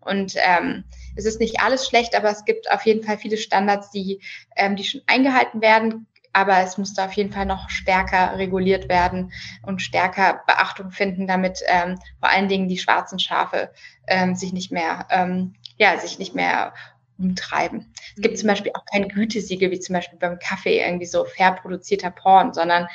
Und 0.00 0.34
ähm, 0.36 0.84
es 1.16 1.24
ist 1.24 1.40
nicht 1.40 1.60
alles 1.60 1.86
schlecht, 1.86 2.14
aber 2.14 2.30
es 2.30 2.44
gibt 2.44 2.70
auf 2.70 2.86
jeden 2.86 3.02
Fall 3.02 3.18
viele 3.18 3.36
Standards, 3.36 3.90
die, 3.90 4.20
ähm, 4.56 4.76
die 4.76 4.84
schon 4.84 5.02
eingehalten 5.06 5.60
werden. 5.60 6.06
Aber 6.32 6.58
es 6.58 6.78
muss 6.78 6.94
da 6.94 7.06
auf 7.06 7.14
jeden 7.14 7.32
Fall 7.32 7.46
noch 7.46 7.70
stärker 7.70 8.38
reguliert 8.38 8.88
werden 8.88 9.32
und 9.62 9.82
stärker 9.82 10.42
Beachtung 10.46 10.90
finden, 10.90 11.26
damit 11.26 11.62
ähm, 11.66 11.98
vor 12.20 12.28
allen 12.28 12.48
Dingen 12.48 12.68
die 12.68 12.78
schwarzen 12.78 13.18
Schafe 13.18 13.72
ähm, 14.06 14.34
sich 14.34 14.52
nicht 14.52 14.70
mehr, 14.70 15.06
ähm, 15.10 15.54
ja, 15.78 15.98
sich 15.98 16.18
nicht 16.18 16.34
mehr 16.34 16.74
umtreiben. 17.18 17.92
Es 18.16 18.22
gibt 18.22 18.38
zum 18.38 18.46
mhm. 18.46 18.52
Beispiel 18.52 18.72
auch 18.74 18.84
kein 18.84 19.08
Gütesiegel, 19.08 19.70
wie 19.70 19.80
zum 19.80 19.94
Beispiel 19.94 20.18
beim 20.18 20.38
Kaffee, 20.38 20.80
irgendwie 20.80 21.06
so 21.06 21.24
fair 21.24 21.52
produzierter 21.52 22.10
Porn, 22.10 22.54
sondern 22.54 22.86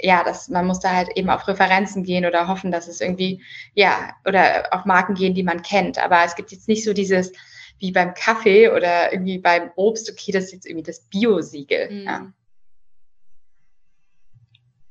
ja, 0.00 0.24
das, 0.24 0.48
man 0.48 0.66
muss 0.66 0.80
da 0.80 0.94
halt 0.94 1.10
eben 1.16 1.30
auf 1.30 1.46
Referenzen 1.46 2.02
gehen 2.02 2.26
oder 2.26 2.48
hoffen, 2.48 2.70
dass 2.70 2.88
es 2.88 3.00
irgendwie, 3.00 3.42
ja, 3.74 4.12
oder 4.26 4.68
auf 4.72 4.84
Marken 4.84 5.14
gehen, 5.14 5.34
die 5.34 5.42
man 5.42 5.62
kennt. 5.62 5.98
Aber 5.98 6.24
es 6.24 6.34
gibt 6.34 6.50
jetzt 6.50 6.68
nicht 6.68 6.84
so 6.84 6.92
dieses, 6.92 7.32
wie 7.78 7.92
beim 7.92 8.14
Kaffee 8.14 8.68
oder 8.68 9.12
irgendwie 9.12 9.38
beim 9.38 9.70
Obst, 9.76 10.10
okay, 10.10 10.32
das 10.32 10.44
ist 10.44 10.52
jetzt 10.52 10.66
irgendwie 10.66 10.86
das 10.86 11.00
Bio-Siegel. 11.00 11.90
Mhm. 11.90 12.04
Ja. 12.04 12.32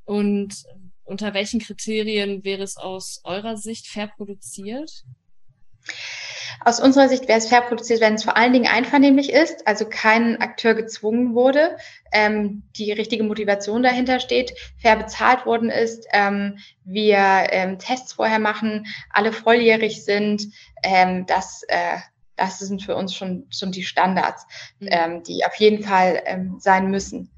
Und 0.05 0.63
unter 1.03 1.33
welchen 1.33 1.59
Kriterien 1.59 2.43
wäre 2.45 2.63
es 2.63 2.77
aus 2.77 3.21
eurer 3.23 3.57
Sicht 3.57 3.87
fair 3.87 4.07
produziert? 4.07 5.03
Aus 6.67 6.79
unserer 6.79 7.07
Sicht 7.07 7.27
wäre 7.27 7.37
es 7.37 7.47
fair 7.47 7.61
produziert, 7.61 8.01
wenn 8.01 8.15
es 8.15 8.23
vor 8.23 8.35
allen 8.35 8.51
Dingen 8.51 8.67
einvernehmlich 8.67 9.31
ist, 9.31 9.67
also 9.67 9.85
kein 9.87 10.41
Akteur 10.41 10.73
gezwungen 10.73 11.33
wurde, 11.35 11.77
ähm, 12.11 12.63
die 12.75 12.91
richtige 12.91 13.23
Motivation 13.23 13.83
dahinter 13.83 14.19
steht, 14.19 14.53
fair 14.77 14.95
bezahlt 14.95 15.45
worden 15.45 15.69
ist, 15.69 16.07
ähm, 16.11 16.57
wir 16.83 17.19
ähm, 17.51 17.79
Tests 17.79 18.13
vorher 18.13 18.39
machen, 18.39 18.87
alle 19.11 19.31
volljährig 19.31 20.03
sind, 20.03 20.47
ähm, 20.83 21.25
das, 21.25 21.63
äh, 21.67 21.97
das 22.35 22.59
sind 22.59 22.83
für 22.83 22.95
uns 22.95 23.15
schon, 23.15 23.47
schon 23.49 23.71
die 23.71 23.83
Standards, 23.83 24.45
mhm. 24.79 24.87
ähm, 24.91 25.23
die 25.23 25.45
auf 25.45 25.55
jeden 25.55 25.83
Fall 25.83 26.21
ähm, 26.25 26.57
sein 26.59 26.89
müssen 26.89 27.31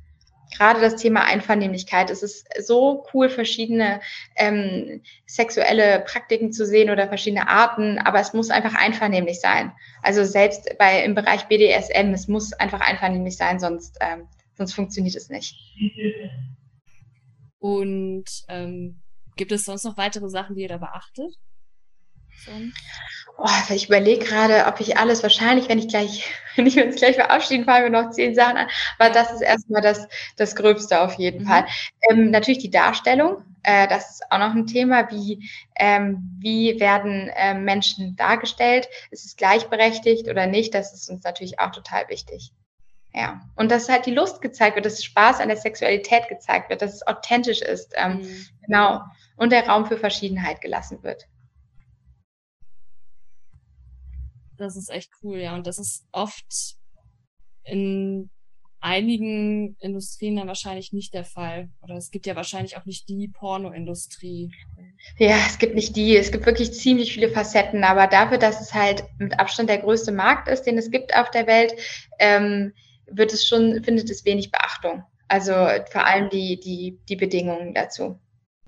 gerade 0.55 0.81
das 0.81 0.95
Thema 0.95 1.23
Einvernehmlichkeit. 1.23 2.09
Es 2.09 2.23
ist 2.23 2.47
so 2.61 3.05
cool, 3.13 3.29
verschiedene 3.29 4.01
ähm, 4.35 5.01
sexuelle 5.25 6.01
Praktiken 6.01 6.51
zu 6.51 6.65
sehen 6.65 6.89
oder 6.89 7.07
verschiedene 7.07 7.47
Arten, 7.47 7.97
aber 7.99 8.19
es 8.19 8.33
muss 8.33 8.49
einfach 8.49 8.75
einvernehmlich 8.75 9.39
sein. 9.39 9.71
Also 10.01 10.23
selbst 10.23 10.77
bei 10.77 11.03
im 11.03 11.15
Bereich 11.15 11.45
BDSM, 11.47 12.13
es 12.13 12.27
muss 12.27 12.53
einfach 12.53 12.81
einvernehmlich 12.81 13.37
sein, 13.37 13.59
sonst, 13.59 13.97
ähm, 14.01 14.27
sonst 14.57 14.73
funktioniert 14.73 15.15
es 15.15 15.29
nicht. 15.29 15.55
Und 17.59 18.25
ähm, 18.47 19.01
gibt 19.35 19.51
es 19.51 19.65
sonst 19.65 19.83
noch 19.83 19.97
weitere 19.97 20.29
Sachen, 20.29 20.55
die 20.55 20.63
ihr 20.63 20.69
da 20.69 20.77
beachtet? 20.77 21.35
Oh, 23.41 23.47
ich 23.73 23.87
überlege 23.87 24.25
gerade, 24.25 24.65
ob 24.65 24.81
ich 24.81 24.97
alles, 24.97 25.23
wahrscheinlich, 25.23 25.69
wenn 25.69 25.79
ich 25.79 25.87
gleich, 25.87 26.25
wenn 26.55 26.67
ich 26.67 26.77
uns 26.77 26.97
gleich 26.97 27.15
verabschieden, 27.15 27.63
fallen 27.65 27.89
mir 27.89 28.01
noch 28.01 28.11
zehn 28.11 28.35
Sachen 28.35 28.57
an. 28.57 28.67
Aber 28.97 29.09
das 29.13 29.31
ist 29.31 29.41
erstmal 29.41 29.81
das, 29.81 30.07
das 30.35 30.55
Gröbste 30.55 30.99
auf 31.01 31.13
jeden 31.13 31.43
mhm. 31.43 31.47
Fall. 31.47 31.65
Ähm, 32.09 32.31
natürlich 32.31 32.59
die 32.59 32.69
Darstellung. 32.69 33.43
Äh, 33.63 33.87
das 33.87 34.11
ist 34.11 34.23
auch 34.29 34.39
noch 34.39 34.53
ein 34.53 34.67
Thema. 34.67 35.09
Wie, 35.09 35.49
ähm, 35.77 36.37
wie 36.39 36.79
werden 36.81 37.29
äh, 37.29 37.53
Menschen 37.53 38.15
dargestellt? 38.17 38.89
Ist 39.09 39.25
es 39.25 39.37
gleichberechtigt 39.37 40.27
oder 40.27 40.45
nicht? 40.45 40.73
Das 40.73 40.93
ist 40.93 41.09
uns 41.09 41.23
natürlich 41.23 41.59
auch 41.59 41.71
total 41.71 42.09
wichtig. 42.09 42.51
Ja, 43.13 43.41
und 43.55 43.71
dass 43.71 43.89
halt 43.89 44.05
die 44.05 44.13
Lust 44.13 44.41
gezeigt 44.41 44.75
wird, 44.75 44.85
dass 44.85 45.03
Spaß 45.03 45.39
an 45.39 45.47
der 45.47 45.57
Sexualität 45.57 46.27
gezeigt 46.27 46.69
wird, 46.69 46.81
dass 46.81 46.93
es 46.93 47.07
authentisch 47.07 47.61
ist. 47.61 47.93
Ähm, 47.95 48.17
mhm. 48.17 48.45
Genau. 48.65 49.01
Und 49.35 49.51
der 49.51 49.67
Raum 49.67 49.85
für 49.85 49.97
Verschiedenheit 49.97 50.59
gelassen 50.61 51.01
wird. 51.03 51.27
Das 54.59 54.75
ist 54.75 54.89
echt 54.89 55.09
cool, 55.23 55.39
ja. 55.39 55.55
Und 55.55 55.65
das 55.65 55.79
ist 55.79 56.05
oft 56.11 56.75
in 57.63 58.29
einigen 58.81 59.75
Industrien 59.79 60.35
dann 60.35 60.47
wahrscheinlich 60.47 60.93
nicht 60.93 61.13
der 61.13 61.23
Fall. 61.23 61.69
Oder 61.81 61.95
es 61.95 62.11
gibt 62.11 62.25
ja 62.25 62.35
wahrscheinlich 62.35 62.77
auch 62.77 62.85
nicht 62.85 63.07
die 63.09 63.29
Pornoindustrie. 63.29 64.51
Ja, 65.17 65.37
es 65.47 65.59
gibt 65.59 65.75
nicht 65.75 65.95
die. 65.95 66.15
Es 66.17 66.31
gibt 66.31 66.45
wirklich 66.45 66.73
ziemlich 66.73 67.13
viele 67.13 67.29
Facetten. 67.29 67.83
Aber 67.83 68.07
dafür, 68.07 68.37
dass 68.37 68.61
es 68.61 68.73
halt 68.73 69.03
mit 69.17 69.39
Abstand 69.39 69.69
der 69.69 69.79
größte 69.79 70.11
Markt 70.11 70.47
ist, 70.47 70.63
den 70.63 70.77
es 70.77 70.91
gibt 70.91 71.15
auf 71.15 71.31
der 71.31 71.47
Welt, 71.47 71.73
ähm, 72.19 72.73
wird 73.07 73.33
es 73.33 73.47
schon, 73.47 73.83
findet 73.83 74.09
es 74.09 74.25
wenig 74.25 74.51
Beachtung. 74.51 75.03
Also 75.29 75.53
vor 75.91 76.05
allem 76.05 76.29
die, 76.29 76.59
die, 76.59 76.99
die 77.07 77.15
Bedingungen 77.15 77.73
dazu. 77.73 78.19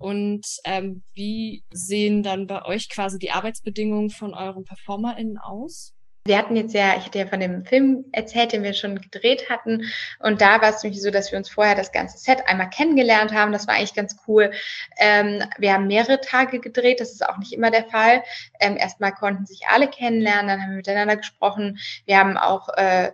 Und 0.01 0.45
ähm, 0.65 1.03
wie 1.13 1.63
sehen 1.71 2.23
dann 2.23 2.47
bei 2.47 2.65
euch 2.65 2.89
quasi 2.89 3.19
die 3.19 3.31
Arbeitsbedingungen 3.31 4.09
von 4.09 4.33
euren 4.33 4.65
PerformerInnen 4.65 5.37
aus? 5.37 5.93
Wir 6.25 6.37
hatten 6.37 6.55
jetzt 6.55 6.73
ja, 6.73 6.95
ich 6.97 7.05
hatte 7.05 7.19
ja 7.19 7.25
von 7.25 7.39
dem 7.39 7.65
Film 7.65 8.05
erzählt, 8.11 8.51
den 8.51 8.61
wir 8.61 8.73
schon 8.73 8.99
gedreht 8.99 9.49
hatten. 9.49 9.85
Und 10.19 10.41
da 10.41 10.61
war 10.61 10.69
es 10.69 10.83
nämlich 10.83 11.01
so, 11.01 11.09
dass 11.09 11.31
wir 11.31 11.37
uns 11.37 11.49
vorher 11.49 11.75
das 11.75 11.91
ganze 11.91 12.17
Set 12.19 12.47
einmal 12.47 12.69
kennengelernt 12.69 13.31
haben. 13.31 13.51
Das 13.51 13.67
war 13.67 13.75
eigentlich 13.75 13.95
ganz 13.95 14.15
cool. 14.27 14.51
Ähm, 14.97 15.43
wir 15.57 15.73
haben 15.73 15.87
mehrere 15.87 16.19
Tage 16.21 16.59
gedreht. 16.59 16.99
Das 16.99 17.11
ist 17.11 17.27
auch 17.27 17.37
nicht 17.37 17.53
immer 17.53 17.71
der 17.71 17.85
Fall. 17.85 18.23
Ähm, 18.59 18.77
erstmal 18.77 19.13
konnten 19.13 19.45
sich 19.45 19.61
alle 19.67 19.87
kennenlernen, 19.87 20.47
dann 20.47 20.61
haben 20.61 20.69
wir 20.71 20.77
miteinander 20.77 21.17
gesprochen. 21.17 21.79
Wir 22.05 22.17
haben 22.17 22.37
auch 22.37 22.69
äh, 22.75 23.11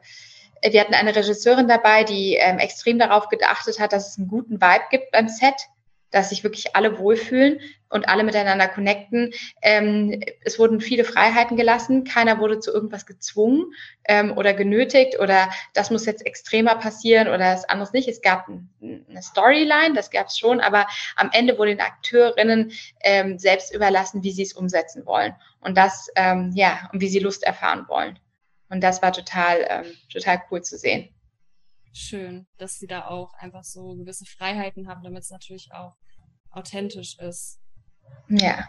wir 0.63 0.81
hatten 0.81 0.95
eine 0.95 1.15
Regisseurin 1.15 1.67
dabei, 1.67 2.03
die 2.03 2.35
ähm, 2.35 2.57
extrem 2.57 2.97
darauf 2.97 3.29
geachtet 3.29 3.79
hat, 3.79 3.93
dass 3.93 4.09
es 4.09 4.17
einen 4.17 4.27
guten 4.27 4.59
Vibe 4.59 4.85
gibt 4.89 5.11
beim 5.11 5.27
Set 5.29 5.67
dass 6.11 6.29
sich 6.29 6.43
wirklich 6.43 6.75
alle 6.75 6.97
wohlfühlen 6.99 7.59
und 7.89 8.07
alle 8.09 8.23
miteinander 8.23 8.67
connecten. 8.67 9.33
Ähm, 9.61 10.21
es 10.43 10.59
wurden 10.59 10.81
viele 10.81 11.03
Freiheiten 11.03 11.57
gelassen, 11.57 12.03
keiner 12.03 12.39
wurde 12.39 12.59
zu 12.59 12.71
irgendwas 12.71 13.05
gezwungen 13.05 13.73
ähm, 14.05 14.37
oder 14.37 14.53
genötigt 14.53 15.19
oder 15.19 15.49
das 15.73 15.89
muss 15.91 16.05
jetzt 16.05 16.25
extremer 16.25 16.75
passieren 16.75 17.27
oder 17.27 17.39
das 17.39 17.65
anderes 17.65 17.93
nicht. 17.93 18.07
Es 18.07 18.21
gab 18.21 18.47
eine 18.47 19.21
Storyline, 19.21 19.93
das 19.95 20.11
gab 20.11 20.27
es 20.27 20.37
schon, 20.37 20.59
aber 20.59 20.87
am 21.15 21.29
Ende 21.33 21.57
wurde 21.57 21.71
den 21.71 21.81
Akteurinnen 21.81 22.71
ähm, 23.01 23.39
selbst 23.39 23.73
überlassen, 23.73 24.23
wie 24.23 24.31
sie 24.31 24.43
es 24.43 24.53
umsetzen 24.53 25.05
wollen 25.05 25.35
und 25.61 25.77
das, 25.77 26.09
ähm, 26.15 26.51
ja, 26.55 26.89
und 26.91 27.01
wie 27.01 27.09
sie 27.09 27.19
Lust 27.19 27.43
erfahren 27.43 27.85
wollen. 27.87 28.19
Und 28.69 28.81
das 28.81 29.01
war 29.01 29.13
total, 29.13 29.65
ähm, 29.69 29.85
total 30.11 30.41
cool 30.51 30.61
zu 30.61 30.77
sehen 30.77 31.09
schön, 31.97 32.47
dass 32.57 32.77
sie 32.77 32.87
da 32.87 33.07
auch 33.07 33.33
einfach 33.33 33.63
so 33.63 33.95
gewisse 33.95 34.25
Freiheiten 34.25 34.87
haben, 34.87 35.03
damit 35.03 35.23
es 35.23 35.29
natürlich 35.29 35.71
auch 35.73 35.95
authentisch 36.49 37.17
ist. 37.19 37.59
Ja. 38.29 38.67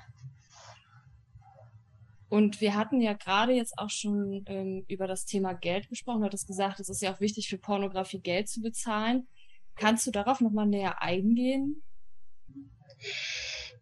Und 2.29 2.61
wir 2.61 2.75
hatten 2.75 3.01
ja 3.01 3.15
gerade 3.15 3.53
jetzt 3.53 3.79
auch 3.79 3.89
schon 3.89 4.45
ähm, 4.47 4.85
über 4.89 5.07
das 5.07 5.25
Thema 5.25 5.55
Geld 5.55 5.89
gesprochen. 5.89 6.21
Du 6.21 6.27
hattest 6.27 6.47
gesagt, 6.47 6.79
es 6.79 6.89
ist 6.89 7.01
ja 7.01 7.15
auch 7.15 7.21
wichtig 7.21 7.49
für 7.49 7.59
Pornografie 7.59 8.21
Geld 8.21 8.49
zu 8.49 8.61
bezahlen. 8.61 9.29
Kannst 9.77 10.07
du 10.07 10.11
darauf 10.11 10.41
nochmal 10.41 10.67
näher 10.67 11.01
eingehen? 11.01 11.83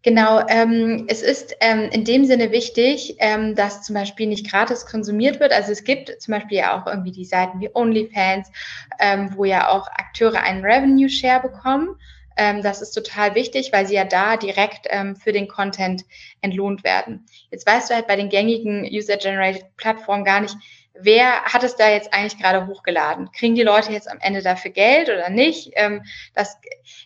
Genau, 0.06 0.40
ähm, 0.46 1.06
es 1.08 1.20
ist 1.20 1.56
ähm, 1.58 1.90
in 1.90 2.04
dem 2.04 2.26
Sinne 2.26 2.52
wichtig, 2.52 3.16
ähm, 3.18 3.56
dass 3.56 3.82
zum 3.82 3.94
Beispiel 3.94 4.28
nicht 4.28 4.48
gratis 4.48 4.86
konsumiert 4.86 5.40
wird. 5.40 5.52
Also 5.52 5.72
es 5.72 5.82
gibt 5.82 6.22
zum 6.22 6.30
Beispiel 6.30 6.58
ja 6.58 6.80
auch 6.80 6.86
irgendwie 6.86 7.10
die 7.10 7.24
Seiten 7.24 7.58
wie 7.58 7.70
OnlyFans, 7.74 8.52
ähm, 9.00 9.32
wo 9.34 9.44
ja 9.44 9.68
auch 9.68 9.88
Akteure 9.88 10.40
einen 10.40 10.64
Revenue 10.64 11.08
Share 11.08 11.40
bekommen. 11.40 11.96
Ähm, 12.36 12.62
das 12.62 12.82
ist 12.82 12.92
total 12.92 13.34
wichtig, 13.34 13.72
weil 13.72 13.88
sie 13.88 13.96
ja 13.96 14.04
da 14.04 14.36
direkt 14.36 14.86
ähm, 14.90 15.16
für 15.16 15.32
den 15.32 15.48
Content 15.48 16.04
entlohnt 16.40 16.84
werden. 16.84 17.26
Jetzt 17.50 17.66
weißt 17.66 17.90
du 17.90 17.96
halt 17.96 18.06
bei 18.06 18.14
den 18.14 18.28
gängigen 18.28 18.88
User-Generated 18.88 19.76
Plattformen 19.76 20.24
gar 20.24 20.38
nicht, 20.38 20.54
wer 21.00 21.44
hat 21.44 21.62
es 21.62 21.76
da 21.76 21.88
jetzt 21.88 22.12
eigentlich 22.12 22.38
gerade 22.38 22.66
hochgeladen? 22.66 23.30
Kriegen 23.32 23.54
die 23.54 23.62
Leute 23.62 23.92
jetzt 23.92 24.10
am 24.10 24.18
Ende 24.20 24.42
dafür 24.42 24.70
Geld 24.70 25.08
oder 25.08 25.30
nicht? 25.30 25.72
Ähm, 25.74 26.02
das, 26.34 26.58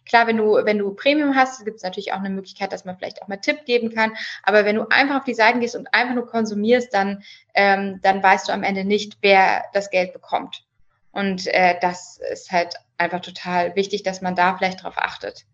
klar, 0.07 0.27
wenn 0.27 0.37
du, 0.37 0.65
wenn 0.65 0.79
du 0.79 0.95
Premium 0.95 1.35
hast, 1.37 1.65
gibt 1.65 1.79
es 1.79 1.83
natürlich 1.83 2.13
auch 2.13 2.19
eine 2.19 2.31
Möglichkeit, 2.31 2.73
dass 2.73 2.85
man 2.85 2.97
vielleicht 2.97 3.23
auch 3.23 3.29
mal 3.29 3.37
Tipp 3.37 3.65
geben 3.65 3.95
kann. 3.95 4.13
Aber 4.43 4.65
wenn 4.65 4.77
du 4.77 4.87
einfach 4.89 5.17
auf 5.17 5.25
die 5.25 5.35
Seiten 5.35 5.61
gehst 5.61 5.77
und 5.77 5.93
einfach 5.93 6.15
nur 6.15 6.27
konsumierst, 6.27 6.93
dann, 6.93 7.23
ähm, 7.55 8.01
dann 8.03 8.23
weißt 8.23 8.49
du 8.49 8.53
am 8.53 8.63
Ende 8.63 8.85
nicht, 8.85 9.19
wer 9.21 9.65
das 9.73 9.91
Geld 9.91 10.13
bekommt. 10.13 10.65
Und 11.13 11.47
äh, 11.49 11.77
das 11.81 12.21
ist 12.33 12.53
halt 12.53 12.75
einfach 12.97 13.21
total 13.21 13.75
wichtig, 13.77 14.03
dass 14.03 14.21
man 14.21 14.37
da 14.37 14.57
vielleicht 14.57 14.83
drauf 14.83 14.97
achtet. 14.97 15.45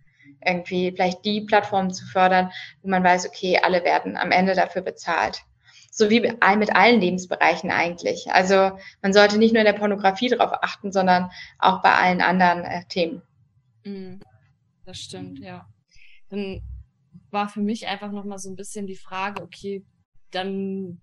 Irgendwie 0.45 0.93
vielleicht 0.93 1.25
die 1.25 1.41
Plattformen 1.41 1.93
zu 1.93 2.05
fördern, 2.05 2.53
wo 2.83 2.89
man 2.89 3.03
weiß, 3.03 3.27
okay, 3.27 3.59
alle 3.63 3.85
werden 3.85 4.17
am 4.17 4.31
Ende 4.31 4.55
dafür 4.55 4.83
bezahlt 4.83 5.43
so 5.97 6.11
wie 6.11 6.21
mit 6.21 6.43
allen 6.43 7.01
Lebensbereichen 7.01 7.71
eigentlich. 7.71 8.27
Also 8.31 8.79
man 9.01 9.15
sollte 9.15 9.39
nicht 9.39 9.53
nur 9.53 9.61
in 9.61 9.67
der 9.67 9.73
Pornografie 9.73 10.29
darauf 10.29 10.53
achten, 10.63 10.93
sondern 10.93 11.31
auch 11.59 11.81
bei 11.81 11.91
allen 11.95 12.21
anderen 12.21 12.65
äh, 12.65 12.85
Themen. 12.85 13.23
Mm, 13.83 14.21
das 14.85 14.99
stimmt, 14.99 15.39
ja. 15.39 15.67
Dann 16.29 16.61
war 17.31 17.49
für 17.49 17.63
mich 17.63 17.87
einfach 17.87 18.13
nochmal 18.13 18.39
so 18.39 18.51
ein 18.51 18.57
bisschen 18.57 18.87
die 18.87 18.97
Frage, 18.97 19.43
okay, 19.43 19.87
dann 20.33 21.01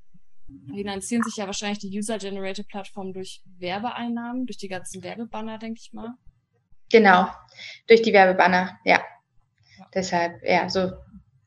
finanzieren 0.72 1.24
sich 1.24 1.38
ja 1.38 1.48
wahrscheinlich 1.48 1.80
die 1.80 1.98
User-Generated 1.98 2.68
Plattformen 2.68 3.14
durch 3.14 3.42
Werbeeinnahmen, 3.58 4.46
durch 4.46 4.58
die 4.58 4.68
ganzen 4.68 5.02
Werbebanner, 5.02 5.58
denke 5.58 5.80
ich 5.82 5.92
mal. 5.92 6.14
Genau, 6.92 7.28
durch 7.88 8.04
die 8.04 8.14
Werbebanner, 8.14 8.78
ja. 8.86 9.02
ja. 9.80 9.88
Deshalb, 9.96 10.44
ja, 10.44 10.70
so 10.70 10.92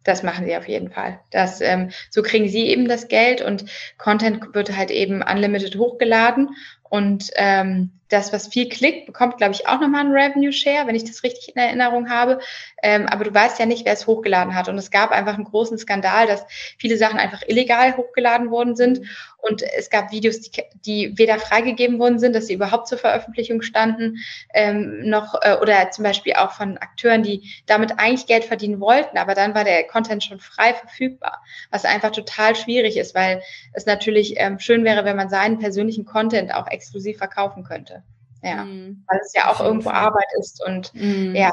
das 0.07 0.23
machen 0.23 0.47
sie 0.47 0.57
auf 0.57 0.69
jeden 0.69 0.91
Fall. 0.91 1.21
Das, 1.31 1.61
ähm, 1.61 1.91
so 2.11 2.23
kriegen 2.23 2.49
sie 2.49 2.67
eben 2.67 2.89
das 2.89 3.09
Geld 3.09 3.43
und 3.43 3.65
Content 3.99 4.55
wird 4.55 4.77
halt 4.77 4.91
eben 4.91 5.23
unlimited 5.23 5.77
hochgeladen 5.77 6.51
und 6.91 7.31
ähm, 7.35 7.97
das, 8.09 8.33
was 8.33 8.49
viel 8.49 8.69
klickt, 8.69 9.07
bekommt, 9.07 9.37
glaube 9.39 9.53
ich, 9.53 9.67
auch 9.67 9.81
nochmal 9.81 10.03
einen 10.03 10.13
Revenue 10.13 10.53
Share, 10.53 10.87
wenn 10.87 10.95
ich 10.95 11.05
das 11.05 11.25
richtig 11.25 11.55
in 11.55 11.61
Erinnerung 11.61 12.09
habe. 12.09 12.39
Ähm, 12.83 13.07
aber 13.07 13.25
du 13.25 13.35
weißt 13.35 13.59
ja 13.59 13.67
nicht, 13.67 13.85
wer 13.85 13.95
es 13.95 14.07
hochgeladen 14.07 14.55
hat. 14.55 14.69
Und 14.69 14.79
es 14.79 14.91
gab 14.91 15.11
einfach 15.11 15.35
einen 15.35 15.45
großen 15.45 15.77
Skandal, 15.77 16.27
dass 16.27 16.47
viele 16.79 16.97
Sachen 16.97 17.19
einfach 17.19 17.43
illegal 17.49 17.97
hochgeladen 17.97 18.51
worden 18.51 18.77
sind. 18.77 19.01
Und 19.39 19.63
es 19.63 19.91
gab 19.91 20.11
Videos, 20.11 20.41
die, 20.41 20.51
die 20.85 21.19
weder 21.19 21.39
freigegeben 21.39 21.99
worden 21.99 22.19
sind, 22.19 22.35
dass 22.35 22.49
sie 22.49 22.55
überhaupt 22.55 22.89
zur 22.89 22.99
Veröffentlichung 22.99 23.63
standen, 23.63 24.19
ähm, 24.53 25.09
noch 25.09 25.35
äh, 25.41 25.57
oder 25.61 25.91
zum 25.93 26.03
Beispiel 26.03 26.35
auch 26.35 26.53
von 26.53 26.79
Akteuren, 26.79 27.23
die 27.23 27.53
damit 27.67 27.99
eigentlich 27.99 28.27
Geld 28.27 28.45
verdienen 28.45 28.81
wollten, 28.81 29.19
aber 29.19 29.35
dann 29.35 29.55
war 29.55 29.63
der 29.63 29.85
Content 29.85 30.25
schon 30.25 30.41
frei 30.41 30.75
verfügbar, 30.75 31.45
was 31.71 31.85
einfach 31.85 32.11
total 32.11 32.57
schwierig 32.57 32.97
ist, 32.97 33.15
weil 33.15 33.41
es 33.73 33.87
natürlich 33.87 34.35
ähm, 34.39 34.59
schön 34.59 34.83
wäre, 34.83 35.05
wenn 35.05 35.17
man 35.17 35.29
seinen 35.29 35.61
persönlichen 35.61 36.07
Content 36.07 36.53
auch 36.53 36.67
exklusiv 36.77 37.19
verkaufen 37.19 37.65
könnte. 37.65 38.05
Ja, 38.43 38.65
mhm. 38.65 39.05
weil 39.09 39.21
es 39.21 39.33
ja 39.35 39.51
auch 39.51 39.61
irgendwo. 39.61 39.91
Arbeit 39.91 40.29
ist 40.39 40.65
und 40.65 40.95
mhm. 40.95 41.35
ja, 41.35 41.51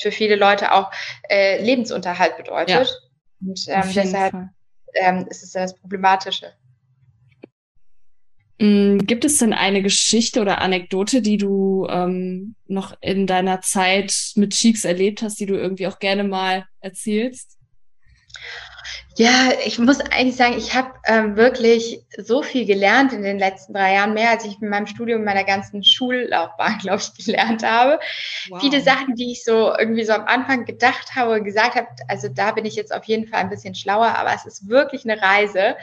für 0.00 0.12
viele 0.12 0.36
Leute 0.36 0.72
auch 0.72 0.90
äh, 1.28 1.62
Lebensunterhalt 1.62 2.36
bedeutet. 2.36 2.68
Ja. 2.68 3.46
Und 3.46 3.64
ähm, 3.68 3.92
deshalb 3.94 4.34
ähm, 4.94 5.26
ist 5.28 5.42
es 5.42 5.52
ja 5.52 5.62
das 5.62 5.74
Problematische. 5.74 6.52
Mm, 8.58 8.98
gibt 8.98 9.24
es 9.24 9.38
denn 9.38 9.52
eine 9.52 9.82
Geschichte 9.82 10.40
oder 10.40 10.60
Anekdote, 10.60 11.20
die 11.20 11.36
du 11.36 11.86
ähm, 11.90 12.54
noch 12.66 12.96
in 13.00 13.26
deiner 13.26 13.60
Zeit 13.60 14.32
mit 14.36 14.54
Cheeks 14.54 14.84
erlebt 14.84 15.22
hast, 15.22 15.38
die 15.40 15.46
du 15.46 15.54
irgendwie 15.54 15.86
auch 15.86 15.98
gerne 15.98 16.24
mal 16.24 16.66
erzählst? 16.80 17.58
Ja, 19.18 19.52
ich 19.64 19.78
muss 19.78 19.98
eigentlich 20.00 20.36
sagen, 20.36 20.58
ich 20.58 20.74
habe 20.74 20.90
ähm, 21.06 21.36
wirklich 21.36 22.04
so 22.18 22.42
viel 22.42 22.66
gelernt 22.66 23.14
in 23.14 23.22
den 23.22 23.38
letzten 23.38 23.72
drei 23.72 23.94
Jahren, 23.94 24.12
mehr 24.12 24.28
als 24.28 24.44
ich 24.44 24.60
in 24.60 24.68
meinem 24.68 24.86
Studium, 24.86 25.20
in 25.20 25.24
meiner 25.24 25.44
ganzen 25.44 25.82
Schullaufbahn, 25.82 26.78
glaube 26.82 27.00
ich, 27.00 27.24
gelernt 27.24 27.64
habe. 27.64 27.98
Wow. 28.50 28.60
Viele 28.60 28.82
Sachen, 28.82 29.14
die 29.14 29.32
ich 29.32 29.42
so 29.42 29.74
irgendwie 29.78 30.04
so 30.04 30.12
am 30.12 30.26
Anfang 30.26 30.66
gedacht 30.66 31.14
habe, 31.14 31.42
gesagt 31.42 31.76
habe, 31.76 31.86
also 32.08 32.28
da 32.28 32.52
bin 32.52 32.66
ich 32.66 32.74
jetzt 32.76 32.92
auf 32.94 33.04
jeden 33.04 33.26
Fall 33.26 33.40
ein 33.40 33.48
bisschen 33.48 33.74
schlauer, 33.74 34.14
aber 34.18 34.34
es 34.34 34.44
ist 34.44 34.68
wirklich 34.68 35.04
eine 35.04 35.20
Reise. 35.22 35.76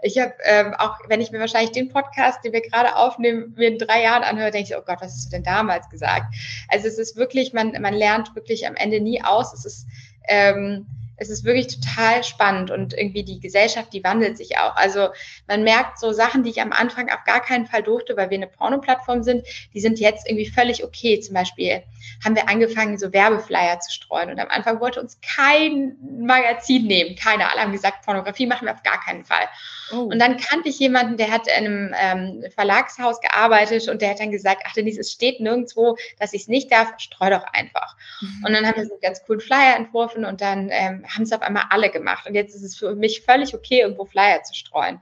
Ich 0.00 0.16
habe 0.16 0.32
ähm, 0.44 0.74
auch, 0.78 0.96
wenn 1.08 1.20
ich 1.20 1.30
mir 1.30 1.40
wahrscheinlich 1.40 1.72
den 1.72 1.90
Podcast, 1.90 2.42
den 2.42 2.54
wir 2.54 2.62
gerade 2.62 2.96
aufnehmen, 2.96 3.52
mir 3.54 3.68
in 3.68 3.76
drei 3.76 4.02
Jahren 4.02 4.22
anhöre, 4.22 4.50
denke 4.50 4.70
ich, 4.70 4.78
oh 4.78 4.82
Gott, 4.86 5.02
was 5.02 5.12
hast 5.12 5.26
du 5.26 5.36
denn 5.36 5.44
damals 5.44 5.90
gesagt? 5.90 6.34
Also 6.68 6.88
es 6.88 6.96
ist 6.96 7.16
wirklich, 7.16 7.52
man, 7.52 7.72
man 7.82 7.92
lernt 7.92 8.34
wirklich 8.34 8.66
am 8.66 8.76
Ende 8.76 8.98
nie 9.00 9.22
aus. 9.22 9.52
Es 9.52 9.66
ist 9.66 9.86
ähm, 10.26 10.86
es 11.18 11.30
ist 11.30 11.44
wirklich 11.44 11.66
total 11.68 12.22
spannend 12.22 12.70
und 12.70 12.94
irgendwie 12.94 13.24
die 13.24 13.40
Gesellschaft, 13.40 13.92
die 13.92 14.04
wandelt 14.04 14.38
sich 14.38 14.56
auch. 14.58 14.76
Also 14.76 15.08
man 15.46 15.64
merkt 15.64 15.98
so 15.98 16.12
Sachen, 16.12 16.44
die 16.44 16.50
ich 16.50 16.60
am 16.60 16.72
Anfang 16.72 17.10
auf 17.10 17.24
gar 17.24 17.40
keinen 17.40 17.66
Fall 17.66 17.82
durfte, 17.82 18.16
weil 18.16 18.30
wir 18.30 18.36
eine 18.36 18.46
Porno-Plattform 18.46 19.22
sind, 19.22 19.46
die 19.74 19.80
sind 19.80 19.98
jetzt 19.98 20.28
irgendwie 20.28 20.48
völlig 20.48 20.84
okay. 20.84 21.18
Zum 21.20 21.34
Beispiel 21.34 21.82
haben 22.24 22.36
wir 22.36 22.48
angefangen, 22.48 22.98
so 22.98 23.12
Werbeflyer 23.12 23.80
zu 23.80 23.92
streuen 23.92 24.30
und 24.30 24.38
am 24.38 24.48
Anfang 24.48 24.80
wollte 24.80 25.00
uns 25.00 25.18
kein 25.20 25.96
Magazin 26.20 26.86
nehmen. 26.86 27.16
Keiner. 27.16 27.50
Alle 27.50 27.62
haben 27.62 27.72
gesagt, 27.72 28.04
Pornografie 28.04 28.46
machen 28.46 28.66
wir 28.66 28.74
auf 28.74 28.82
gar 28.82 29.00
keinen 29.00 29.24
Fall. 29.24 29.48
Oh. 29.92 30.02
Und 30.02 30.18
dann 30.18 30.36
kannte 30.36 30.68
ich 30.68 30.78
jemanden, 30.78 31.16
der 31.16 31.30
hat 31.30 31.48
in 31.48 31.66
einem 31.66 31.94
ähm, 31.98 32.44
Verlagshaus 32.54 33.20
gearbeitet 33.20 33.88
und 33.88 34.02
der 34.02 34.10
hat 34.10 34.20
dann 34.20 34.30
gesagt, 34.30 34.62
ach 34.66 34.72
Denise, 34.74 35.00
es 35.00 35.12
steht 35.12 35.40
nirgendwo, 35.40 35.96
dass 36.18 36.32
ich 36.32 36.42
es 36.42 36.48
nicht 36.48 36.70
darf, 36.70 36.92
streu 36.98 37.30
doch 37.30 37.44
einfach. 37.52 37.96
Mhm. 38.20 38.44
Und 38.46 38.52
dann 38.52 38.66
haben 38.66 38.76
wir 38.76 38.86
so 38.86 38.92
einen 38.92 39.00
ganz 39.00 39.24
coolen 39.24 39.40
Flyer 39.40 39.76
entworfen 39.76 40.24
und 40.24 40.40
dann 40.40 40.68
ähm, 40.70 41.04
haben 41.08 41.22
es 41.22 41.32
auf 41.32 41.42
einmal 41.42 41.64
alle 41.70 41.90
gemacht. 41.90 42.26
Und 42.26 42.34
jetzt 42.34 42.54
ist 42.54 42.62
es 42.62 42.76
für 42.76 42.94
mich 42.94 43.22
völlig 43.22 43.54
okay, 43.54 43.80
irgendwo 43.80 44.04
Flyer 44.04 44.42
zu 44.42 44.54
streuen. 44.54 45.00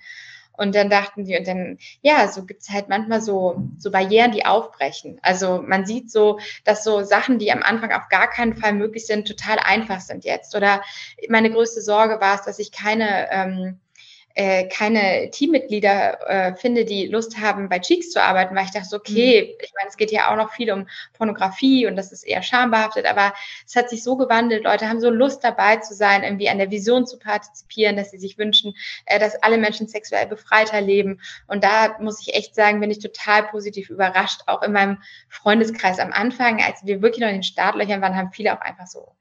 Und 0.57 0.75
dann 0.75 0.88
dachten 0.88 1.25
die, 1.25 1.37
und 1.37 1.47
dann, 1.47 1.79
ja, 2.01 2.29
so 2.29 2.45
gibt's 2.45 2.71
halt 2.71 2.88
manchmal 2.88 3.21
so, 3.21 3.62
so 3.79 3.90
Barrieren, 3.90 4.33
die 4.33 4.47
aufbrechen. 4.47 5.19
Also 5.23 5.62
man 5.62 5.85
sieht 5.85 6.11
so, 6.11 6.38
dass 6.64 6.83
so 6.83 7.03
Sachen, 7.03 7.38
die 7.38 7.53
am 7.53 7.62
Anfang 7.62 7.92
auf 7.92 8.09
gar 8.09 8.29
keinen 8.29 8.57
Fall 8.57 8.73
möglich 8.73 9.07
sind, 9.07 9.29
total 9.29 9.59
einfach 9.59 10.01
sind 10.01 10.25
jetzt. 10.25 10.55
Oder 10.57 10.83
meine 11.29 11.51
größte 11.51 11.83
Sorge 11.83 12.21
war 12.21 12.37
es, 12.37 12.42
dass 12.42 12.59
ich 12.59 12.73
keine 12.73 13.31
ähm, 13.31 13.81
äh, 14.37 14.68
keine 14.68 15.31
Teammitglieder 15.31 16.29
äh, 16.29 16.55
finde, 16.57 16.85
die 16.85 17.07
Lust 17.07 17.38
haben, 17.40 17.70
bei 17.70 17.79
Cheeks 17.79 18.11
zu 18.11 18.22
arbeiten, 18.22 18.55
weil 18.55 18.66
ich 18.66 18.70
dachte, 18.70 18.94
okay, 18.94 19.42
mhm. 19.42 19.64
ich 19.64 19.72
meine, 19.75 19.88
es 19.88 19.96
geht 19.96 20.12
ja 20.12 20.31
auch 20.31 20.37
noch 20.37 20.53
viel 20.53 20.70
um 20.70 20.87
Pornografie 21.14 21.87
und 21.87 21.96
das 21.96 22.12
ist 22.12 22.22
eher 22.22 22.42
schambehaftet, 22.42 23.07
aber 23.07 23.33
es 23.66 23.75
hat 23.75 23.88
sich 23.88 24.03
so 24.03 24.16
gewandelt. 24.18 24.64
Leute 24.64 24.90
haben 24.90 25.01
so 25.01 25.09
Lust 25.09 25.42
dabei 25.42 25.77
zu 25.79 25.94
sein, 25.94 26.22
irgendwie 26.22 26.51
an 26.51 26.59
der 26.59 26.70
Vision 26.70 27.07
zu 27.07 27.18
partizipieren, 27.18 27.96
dass 27.96 28.11
sie 28.11 28.18
sich 28.18 28.37
wünschen, 28.37 28.75
äh, 29.07 29.18
dass 29.18 29.42
alle 29.42 29.57
Menschen 29.57 29.88
sexuell 29.88 30.27
befreiter 30.27 30.83
leben. 30.83 31.22
Und 31.46 31.64
da 31.64 31.96
muss 31.99 32.20
ich 32.20 32.35
echt 32.35 32.55
sagen, 32.55 32.81
bin 32.81 32.90
ich 32.90 32.99
total 32.99 33.44
positiv 33.44 33.88
überrascht. 33.88 34.42
Auch 34.49 34.61
in 34.61 34.72
meinem 34.72 34.99
Freundeskreis 35.31 35.99
am 35.99 36.12
Anfang, 36.12 36.62
als 36.62 36.85
wir 36.85 37.01
wirklich 37.01 37.22
noch 37.22 37.29
in 37.29 37.37
den 37.37 37.42
Startlöchern 37.42 38.03
waren, 38.03 38.14
haben 38.14 38.33
viele 38.33 38.53
auch 38.55 38.61
einfach 38.61 38.87
so 38.87 39.14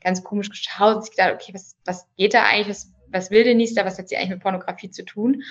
ganz 0.00 0.22
komisch 0.22 0.48
geschaut 0.48 0.94
und 0.94 1.02
sich 1.02 1.10
gedacht, 1.16 1.34
okay, 1.34 1.52
was, 1.54 1.76
was 1.84 2.06
geht 2.16 2.34
da 2.34 2.44
eigentlich? 2.44 2.68
Was, 2.68 2.92
was 3.12 3.30
will 3.30 3.44
Denise 3.44 3.74
da, 3.74 3.84
was 3.84 3.98
hat 3.98 4.08
sie 4.08 4.16
eigentlich 4.16 4.30
mit 4.30 4.40
Pornografie 4.40 4.90
zu 4.90 5.04
tun? 5.04 5.42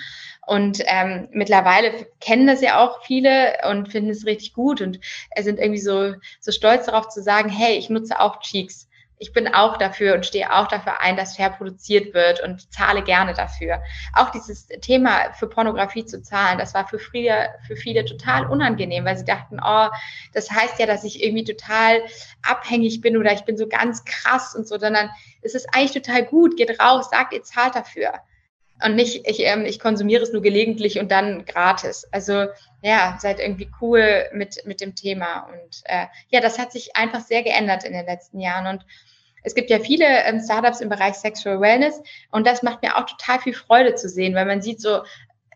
Und 0.46 0.82
ähm, 0.86 1.28
mittlerweile 1.32 2.06
kennen 2.20 2.46
das 2.46 2.60
ja 2.60 2.84
auch 2.84 3.02
viele 3.04 3.58
und 3.70 3.90
finden 3.90 4.10
es 4.10 4.26
richtig 4.26 4.52
gut 4.52 4.80
und 4.80 5.00
sind 5.38 5.58
irgendwie 5.58 5.80
so, 5.80 6.14
so 6.40 6.52
stolz 6.52 6.86
darauf 6.86 7.08
zu 7.08 7.22
sagen, 7.22 7.48
hey, 7.48 7.76
ich 7.76 7.90
nutze 7.90 8.20
auch 8.20 8.40
Cheeks. 8.40 8.89
Ich 9.20 9.34
bin 9.34 9.52
auch 9.52 9.76
dafür 9.76 10.14
und 10.14 10.24
stehe 10.24 10.50
auch 10.50 10.66
dafür 10.66 11.02
ein, 11.02 11.14
dass 11.14 11.36
fair 11.36 11.50
produziert 11.50 12.14
wird 12.14 12.42
und 12.42 12.72
zahle 12.72 13.02
gerne 13.02 13.34
dafür. 13.34 13.82
Auch 14.14 14.30
dieses 14.30 14.66
Thema 14.80 15.34
für 15.34 15.46
Pornografie 15.46 16.06
zu 16.06 16.22
zahlen, 16.22 16.58
das 16.58 16.72
war 16.72 16.88
für 16.88 16.98
viele, 16.98 17.50
für 17.66 17.76
viele 17.76 18.06
total 18.06 18.46
unangenehm, 18.46 19.04
weil 19.04 19.18
sie 19.18 19.26
dachten, 19.26 19.60
oh, 19.62 19.88
das 20.32 20.50
heißt 20.50 20.78
ja, 20.78 20.86
dass 20.86 21.04
ich 21.04 21.22
irgendwie 21.22 21.44
total 21.44 22.02
abhängig 22.42 23.02
bin 23.02 23.18
oder 23.18 23.34
ich 23.34 23.44
bin 23.44 23.58
so 23.58 23.68
ganz 23.68 24.06
krass 24.06 24.54
und 24.54 24.66
so, 24.66 24.78
sondern 24.78 25.10
es 25.42 25.54
ist 25.54 25.68
eigentlich 25.74 25.92
total 25.92 26.24
gut, 26.24 26.56
geht 26.56 26.80
raus, 26.80 27.10
sagt, 27.10 27.34
ihr 27.34 27.42
zahlt 27.42 27.74
dafür. 27.74 28.14
Und 28.84 28.96
nicht, 28.96 29.28
ich, 29.28 29.40
ähm, 29.40 29.64
ich 29.64 29.78
konsumiere 29.78 30.22
es 30.22 30.32
nur 30.32 30.42
gelegentlich 30.42 30.98
und 30.98 31.10
dann 31.10 31.44
gratis. 31.44 32.06
Also 32.12 32.46
ja, 32.82 33.18
seid 33.20 33.38
irgendwie 33.40 33.70
cool 33.80 34.24
mit, 34.32 34.64
mit 34.64 34.80
dem 34.80 34.94
Thema. 34.94 35.48
Und 35.52 35.82
äh, 35.84 36.06
ja, 36.28 36.40
das 36.40 36.58
hat 36.58 36.72
sich 36.72 36.96
einfach 36.96 37.20
sehr 37.20 37.42
geändert 37.42 37.84
in 37.84 37.92
den 37.92 38.06
letzten 38.06 38.40
Jahren. 38.40 38.66
Und 38.66 38.86
es 39.42 39.54
gibt 39.54 39.70
ja 39.70 39.78
viele 39.78 40.06
ähm, 40.24 40.40
Startups 40.40 40.80
im 40.80 40.88
Bereich 40.88 41.14
Sexual 41.14 41.60
Wellness 41.60 42.02
und 42.30 42.46
das 42.46 42.62
macht 42.62 42.82
mir 42.82 42.96
auch 42.96 43.06
total 43.06 43.40
viel 43.40 43.54
Freude 43.54 43.94
zu 43.94 44.08
sehen, 44.08 44.34
weil 44.34 44.46
man 44.46 44.62
sieht 44.62 44.80
so, 44.80 45.02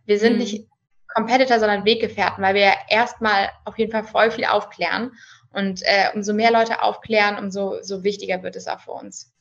wir 0.07 0.19
sind 0.19 0.35
mhm. 0.35 0.39
nicht 0.39 0.67
Competitor, 1.15 1.61
sondern 1.61 1.85
Weggefährten, 1.85 2.43
weil 2.43 2.55
wir 2.55 2.63
ja 2.63 2.75
erstmal 2.89 3.51
auf 3.65 3.79
jeden 3.79 3.93
Fall 3.93 4.05
voll 4.05 4.31
viel 4.31 4.47
aufklären. 4.47 5.13
Und 5.53 5.83
äh, 5.85 6.09
umso 6.15 6.35
mehr 6.35 6.51
Leute 6.51 6.83
aufklären, 6.83 7.39
umso 7.39 7.81
so 7.81 8.03
wichtiger 8.03 8.43
wird 8.43 8.57
es 8.57 8.67
auch 8.67 8.81
für 8.81 8.91
uns. 8.91 9.33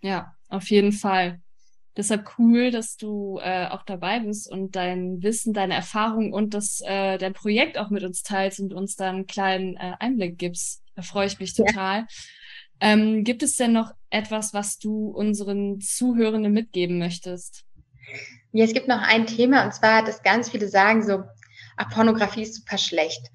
Ja, 0.00 0.34
auf 0.50 0.68
jeden 0.68 0.92
Fall. 0.92 1.40
Deshalb 1.96 2.38
cool, 2.38 2.70
dass 2.70 2.96
du 2.96 3.38
äh, 3.40 3.68
auch 3.68 3.84
dabei 3.84 4.20
bist 4.20 4.50
und 4.50 4.74
dein 4.74 5.22
Wissen, 5.22 5.52
deine 5.52 5.74
Erfahrung 5.74 6.32
und 6.32 6.52
das 6.52 6.80
äh, 6.84 7.18
dein 7.18 7.34
Projekt 7.34 7.78
auch 7.78 7.90
mit 7.90 8.02
uns 8.02 8.22
teilst 8.22 8.58
und 8.58 8.72
uns 8.72 8.96
da 8.96 9.10
einen 9.10 9.26
kleinen 9.26 9.76
äh, 9.76 9.92
Einblick 10.00 10.36
gibst. 10.36 10.82
Da 10.96 11.02
freue 11.02 11.26
ich 11.26 11.38
mich 11.38 11.54
total. 11.54 12.00
Ja. 12.00 12.06
Ähm, 12.80 13.22
gibt 13.22 13.42
es 13.44 13.56
denn 13.56 13.72
noch 13.72 13.92
etwas, 14.10 14.52
was 14.52 14.78
du 14.78 15.08
unseren 15.08 15.80
Zuhörenden 15.80 16.52
mitgeben 16.52 16.98
möchtest? 16.98 17.64
Ja, 18.52 18.64
es 18.64 18.72
gibt 18.72 18.88
noch 18.88 19.00
ein 19.00 19.26
Thema 19.26 19.64
und 19.64 19.72
zwar, 19.72 20.04
dass 20.04 20.22
ganz 20.22 20.50
viele 20.50 20.68
sagen 20.68 21.02
so, 21.02 21.22
ach, 21.76 21.90
Pornografie 21.90 22.42
ist 22.42 22.56
super 22.56 22.78
schlecht. 22.78 23.30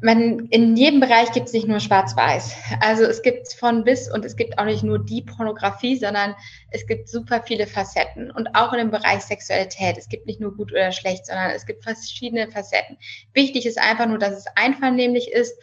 Man, 0.00 0.46
in 0.50 0.76
jedem 0.76 1.00
Bereich 1.00 1.32
gibt 1.32 1.48
es 1.48 1.52
nicht 1.52 1.66
nur 1.66 1.80
Schwarz-Weiß. 1.80 2.54
Also 2.80 3.04
es 3.04 3.22
gibt 3.22 3.52
von 3.52 3.84
bis 3.84 4.10
und 4.10 4.24
es 4.24 4.36
gibt 4.36 4.58
auch 4.58 4.64
nicht 4.64 4.82
nur 4.82 5.04
die 5.04 5.22
Pornografie, 5.22 5.96
sondern 5.96 6.34
es 6.70 6.86
gibt 6.86 7.08
super 7.08 7.42
viele 7.44 7.66
Facetten. 7.66 8.30
Und 8.30 8.54
auch 8.54 8.72
in 8.72 8.78
dem 8.78 8.90
Bereich 8.90 9.22
Sexualität. 9.22 9.96
Es 9.98 10.08
gibt 10.08 10.26
nicht 10.26 10.40
nur 10.40 10.56
gut 10.56 10.70
oder 10.70 10.92
schlecht, 10.92 11.26
sondern 11.26 11.50
es 11.50 11.66
gibt 11.66 11.82
verschiedene 11.82 12.50
Facetten. 12.50 12.96
Wichtig 13.32 13.66
ist 13.66 13.78
einfach 13.78 14.06
nur, 14.06 14.18
dass 14.18 14.36
es 14.36 14.46
einvernehmlich 14.54 15.32
ist 15.32 15.54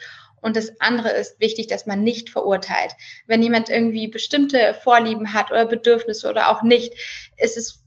und 0.45 0.55
das 0.55 0.79
andere 0.79 1.09
ist 1.09 1.39
wichtig, 1.39 1.65
dass 1.65 1.87
man 1.87 2.03
nicht 2.03 2.29
verurteilt. 2.29 2.95
Wenn 3.25 3.41
jemand 3.41 3.69
irgendwie 3.69 4.07
bestimmte 4.07 4.75
Vorlieben 4.75 5.33
hat 5.33 5.49
oder 5.49 5.65
Bedürfnisse 5.65 6.29
oder 6.29 6.51
auch 6.51 6.61
nicht, 6.61 6.93
ist 7.37 7.57
es 7.57 7.84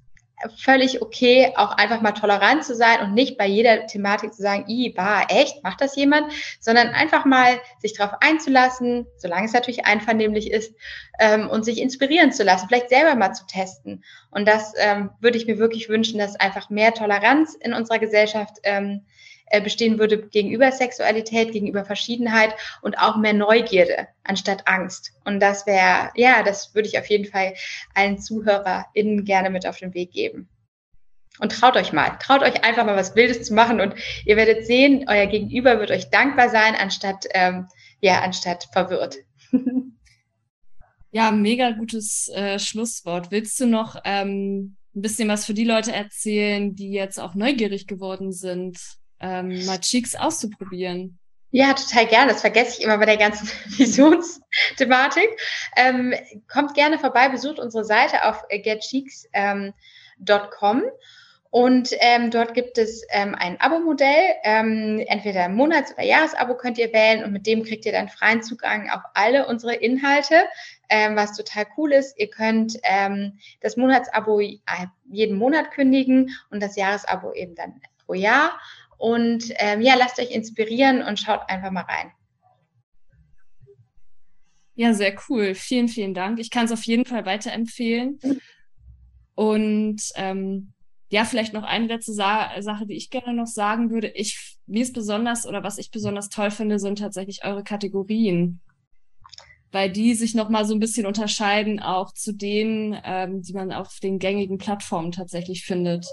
völlig 0.57 1.03
okay, 1.03 1.53
auch 1.57 1.73
einfach 1.77 2.01
mal 2.01 2.13
tolerant 2.13 2.65
zu 2.65 2.75
sein 2.75 3.01
und 3.01 3.15
nicht 3.15 3.37
bei 3.39 3.47
jeder 3.47 3.87
Thematik 3.87 4.33
zu 4.33 4.43
sagen, 4.43 4.65
i, 4.69 4.91
bah, 4.91 5.23
echt, 5.29 5.63
macht 5.65 5.81
das 5.81 5.97
jemand, 5.97 6.33
sondern 6.61 6.89
einfach 6.89 7.25
mal 7.25 7.61
sich 7.81 7.95
darauf 7.95 8.17
einzulassen, 8.21 9.07
solange 9.17 9.47
es 9.47 9.53
natürlich 9.53 9.87
einvernehmlich 9.87 10.51
ist, 10.51 10.75
ähm, 11.19 11.49
und 11.49 11.65
sich 11.65 11.81
inspirieren 11.81 12.33
zu 12.33 12.45
lassen, 12.45 12.69
vielleicht 12.69 12.91
selber 12.91 13.15
mal 13.15 13.33
zu 13.33 13.47
testen. 13.47 14.05
Und 14.31 14.47
das 14.47 14.73
ähm, 14.79 15.11
würde 15.21 15.39
ich 15.39 15.47
mir 15.47 15.59
wirklich 15.59 15.89
wünschen, 15.89 16.19
dass 16.19 16.37
einfach 16.37 16.71
mehr 16.71 16.95
Toleranz 16.95 17.55
in 17.55 17.75
unserer 17.75 17.99
Gesellschaft 17.99 18.59
ähm, 18.63 19.03
äh, 19.03 19.09
bestehen 19.63 19.99
würde 19.99 20.29
gegenüber 20.29 20.71
Sexualität, 20.73 21.53
gegenüber 21.53 21.85
Verschiedenheit 21.85 22.55
und 22.83 22.99
auch 22.99 23.17
mehr 23.17 23.33
Neugierde 23.33 24.09
anstatt 24.25 24.67
Angst. 24.67 25.13
Und 25.25 25.41
das 25.41 25.67
wäre, 25.67 26.11
ja, 26.15 26.43
das 26.43 26.75
würde 26.75 26.89
ich 26.89 26.99
auf 26.99 27.07
jeden 27.07 27.25
Fall 27.25 27.55
allen 27.95 28.19
ZuhörerInnen 28.19 29.25
gerne 29.25 29.51
mit 29.51 29.67
auf 29.67 29.79
den 29.79 29.95
Weg 29.95 30.13
geben. 30.13 30.49
Und 31.41 31.53
traut 31.53 31.77
euch 31.77 31.93
mal, 31.93 32.11
traut 32.21 32.43
euch 32.43 32.65
einfach 32.65 32.85
mal 32.85 32.97
was 32.97 33.15
Wildes 33.15 33.47
zu 33.47 33.55
machen 33.55 33.81
und 33.81 33.95
ihr 34.25 34.37
werdet 34.37 34.67
sehen, 34.67 35.05
euer 35.09 35.27
Gegenüber 35.27 35.79
wird 35.79 35.91
euch 35.91 36.11
dankbar 36.11 36.49
sein, 36.49 36.75
anstatt, 36.75 37.27
ähm, 37.33 37.69
ja, 38.01 38.23
anstatt 38.23 38.69
verwirrt. 38.73 39.19
ja, 41.13 41.31
mega 41.31 41.71
gutes 41.71 42.29
äh, 42.35 42.59
Schlusswort. 42.59 43.31
Willst 43.31 43.61
du 43.61 43.67
noch 43.67 44.01
ähm, 44.05 44.77
ein 44.97 45.03
bisschen 45.03 45.29
was 45.29 45.47
für 45.47 45.55
die 45.55 45.65
Leute 45.65 45.93
erzählen, 45.93 46.75
die 46.75 46.91
jetzt 46.91 47.21
auch 47.21 47.35
neugierig 47.35 47.87
geworden 47.87 48.33
sind 48.33 48.98
ähm, 49.21 49.65
mal 49.67 49.81
Cheeks 49.81 50.15
auszuprobieren. 50.15 51.19
Ja, 51.51 51.73
total 51.73 52.07
gerne. 52.07 52.33
Das 52.33 52.43
vergesse 52.43 52.79
ich 52.79 52.85
immer 52.85 52.99
bei 52.99 53.07
der 53.07 53.17
ganzen 53.17 53.49
Visionsthematik. 53.79 55.29
Ähm, 55.77 56.15
kommt 56.51 56.75
gerne 56.75 56.99
vorbei, 56.99 57.29
besucht 57.29 57.59
unsere 57.59 57.85
Seite 57.85 58.25
auf 58.25 58.43
getcheeks.com. 58.49 59.23
Ähm, 59.33 59.75
und 61.51 61.93
ähm, 62.01 62.31
dort 62.31 62.53
gibt 62.53 62.77
es 62.77 63.03
ähm, 63.09 63.35
ein 63.35 63.59
Abo-Modell. 63.59 64.35
Ähm, 64.45 65.03
entweder 65.07 65.49
Monats- 65.49 65.95
oder 65.95 66.05
Jahresabo 66.05 66.55
könnt 66.55 66.77
ihr 66.77 66.93
wählen 66.93 67.25
und 67.25 67.33
mit 67.33 67.47
dem 67.47 67.65
kriegt 67.65 67.87
ihr 67.87 67.93
dann 67.93 68.11
freien 68.11 68.43
Zugang 68.43 68.91
auf 68.91 69.01
alle 69.15 69.47
unsere 69.47 69.75
Inhalte, 69.75 70.43
ähm, 70.91 71.17
was 71.17 71.35
total 71.35 71.67
cool 71.79 71.93
ist. 71.93 72.19
Ihr 72.19 72.29
könnt 72.29 72.79
ähm, 72.83 73.39
das 73.63 73.79
Monatsabo 73.79 74.41
jeden 74.41 75.39
Monat 75.39 75.71
kündigen 75.71 76.37
und 76.51 76.63
das 76.63 76.77
Jahresabo 76.77 77.33
eben 77.33 77.55
dann 77.55 77.81
pro 78.05 78.13
Jahr. 78.13 78.59
Und 78.99 79.45
ähm, 79.57 79.81
ja, 79.81 79.95
lasst 79.97 80.19
euch 80.19 80.31
inspirieren 80.31 81.03
und 81.03 81.19
schaut 81.19 81.49
einfach 81.49 81.71
mal 81.71 81.85
rein. 81.85 82.13
Ja, 84.75 84.95
sehr 84.95 85.17
cool. 85.29 85.55
Vielen, 85.55 85.89
vielen 85.89 86.15
Dank. 86.15 86.39
Ich 86.39 86.51
kann 86.51 86.67
es 86.67 86.73
auf 86.73 86.85
jeden 86.85 87.05
Fall 87.05 87.27
weiterempfehlen. 87.27 88.21
Und 89.35 90.03
ähm, 90.15 90.73
ja, 91.11 91.25
vielleicht 91.25 91.53
noch 91.53 91.63
eine 91.63 91.87
letzte 91.87 92.13
Sa 92.13 92.51
Sache, 92.61 92.87
die 92.87 92.97
ich 92.97 93.11
gerne 93.11 93.35
noch 93.35 93.47
sagen 93.47 93.91
würde. 93.91 94.09
Ich, 94.09 94.57
mir 94.67 94.83
ist 94.83 94.93
besonders 94.95 95.47
oder 95.47 95.63
was 95.63 95.79
ich 95.79 95.91
besonders 95.91 96.29
toll 96.29 96.51
finde, 96.51 96.79
sind 96.79 96.99
tatsächlich 96.99 97.45
eure 97.45 97.65
Kategorien. 97.65 98.61
Weil 99.73 99.91
die 99.91 100.15
sich 100.15 100.35
nochmal 100.35 100.65
so 100.65 100.75
ein 100.75 100.81
bisschen 100.81 101.07
unterscheiden, 101.07 101.81
auch 101.81 102.13
zu 102.13 102.33
denen, 102.33 102.97
ähm, 103.05 103.43
die 103.43 103.53
man 103.53 103.73
auf 103.73 103.99
den 104.01 104.19
gängigen 104.19 104.59
Plattformen 104.59 105.13
tatsächlich 105.13 105.65
findet. 105.65 106.07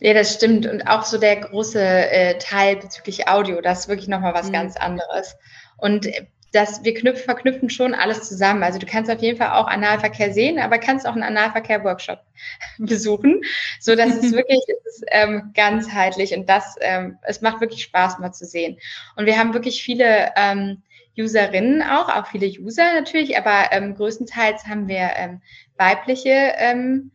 Ja, 0.00 0.14
das 0.14 0.34
stimmt. 0.34 0.66
Und 0.66 0.86
auch 0.86 1.04
so 1.04 1.18
der 1.18 1.36
große 1.36 1.80
äh, 1.80 2.38
Teil 2.38 2.76
bezüglich 2.76 3.28
Audio, 3.28 3.60
das 3.60 3.80
ist 3.80 3.88
wirklich 3.88 4.08
nochmal 4.08 4.34
was 4.34 4.48
mhm. 4.48 4.52
ganz 4.52 4.76
anderes. 4.76 5.36
Und 5.76 6.08
das, 6.54 6.84
wir 6.84 6.94
knüpfen, 6.94 7.24
verknüpfen 7.24 7.68
schon 7.68 7.94
alles 7.94 8.28
zusammen. 8.28 8.62
Also 8.62 8.78
du 8.78 8.86
kannst 8.86 9.10
auf 9.10 9.20
jeden 9.20 9.38
Fall 9.38 9.50
auch 9.50 9.66
Analverkehr 9.66 10.32
sehen, 10.32 10.60
aber 10.60 10.78
kannst 10.78 11.06
auch 11.06 11.14
einen 11.14 11.24
Analverkehr-Workshop 11.24 12.20
besuchen, 12.78 13.40
so 13.80 13.96
dass 13.96 14.16
es 14.22 14.32
wirklich 14.32 14.60
es 14.68 14.98
ist, 14.98 15.04
ähm, 15.10 15.50
ganzheitlich 15.54 16.34
und 16.34 16.48
das, 16.48 16.76
ähm, 16.80 17.18
es 17.22 17.40
macht 17.40 17.60
wirklich 17.60 17.82
Spaß 17.82 18.20
mal 18.20 18.32
zu 18.32 18.46
sehen. 18.46 18.78
Und 19.16 19.26
wir 19.26 19.38
haben 19.38 19.52
wirklich 19.52 19.82
viele 19.82 20.30
ähm, 20.36 20.82
Userinnen 21.18 21.82
auch, 21.82 22.08
auch 22.08 22.26
viele 22.28 22.46
User 22.46 22.94
natürlich, 22.94 23.36
aber 23.36 23.72
ähm, 23.72 23.94
größtenteils 23.94 24.66
haben 24.66 24.88
wir 24.88 25.10
ähm, 25.16 25.42
weibliche 25.76 26.52
ähm, 26.56 27.10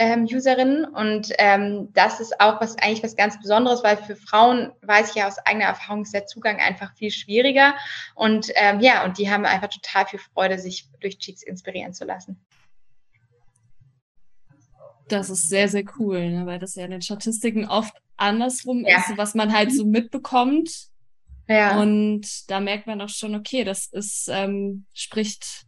ähm, 0.00 0.24
Userinnen. 0.24 0.86
Und 0.86 1.30
ähm, 1.38 1.90
das 1.92 2.20
ist 2.20 2.40
auch 2.40 2.58
was 2.60 2.76
eigentlich 2.78 3.02
was 3.02 3.16
ganz 3.16 3.38
Besonderes, 3.38 3.84
weil 3.84 3.98
für 3.98 4.16
Frauen 4.16 4.72
weiß 4.80 5.10
ich 5.10 5.16
ja 5.16 5.28
aus 5.28 5.38
eigener 5.44 5.66
Erfahrung 5.66 6.02
ist 6.02 6.14
der 6.14 6.26
Zugang 6.26 6.56
einfach 6.56 6.94
viel 6.96 7.10
schwieriger. 7.10 7.74
Und 8.14 8.50
ähm, 8.54 8.80
ja, 8.80 9.04
und 9.04 9.18
die 9.18 9.30
haben 9.30 9.44
einfach 9.44 9.68
total 9.68 10.06
viel 10.06 10.18
Freude, 10.18 10.58
sich 10.58 10.88
durch 11.00 11.18
Cheeks 11.18 11.42
inspirieren 11.42 11.92
zu 11.92 12.06
lassen. 12.06 12.40
Das 15.08 15.28
ist 15.28 15.48
sehr, 15.48 15.68
sehr 15.68 15.84
cool, 15.98 16.30
ne? 16.30 16.46
weil 16.46 16.58
das 16.58 16.76
ja 16.76 16.84
in 16.86 16.92
den 16.92 17.02
Statistiken 17.02 17.66
oft 17.66 17.94
andersrum 18.16 18.86
ja. 18.86 18.98
ist, 18.98 19.18
was 19.18 19.34
man 19.34 19.52
halt 19.52 19.70
so 19.72 19.84
mitbekommt. 19.84 20.70
Ja. 21.46 21.78
Und 21.78 22.50
da 22.50 22.60
merkt 22.60 22.86
man 22.86 23.00
auch 23.02 23.08
schon, 23.08 23.34
okay, 23.34 23.64
das 23.64 23.86
ist, 23.86 24.28
ähm, 24.32 24.86
spricht 24.94 25.66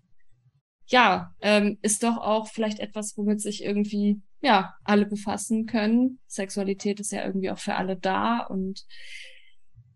ja, 0.92 1.34
ähm, 1.40 1.78
ist 1.80 2.02
doch 2.02 2.18
auch 2.18 2.48
vielleicht 2.48 2.78
etwas, 2.78 3.16
womit 3.16 3.40
sich 3.40 3.64
irgendwie, 3.64 4.20
ja, 4.42 4.74
alle 4.84 5.06
befassen 5.06 5.64
können. 5.64 6.18
Sexualität 6.26 7.00
ist 7.00 7.12
ja 7.12 7.24
irgendwie 7.24 7.50
auch 7.50 7.58
für 7.58 7.76
alle 7.76 7.96
da 7.96 8.40
und 8.40 8.84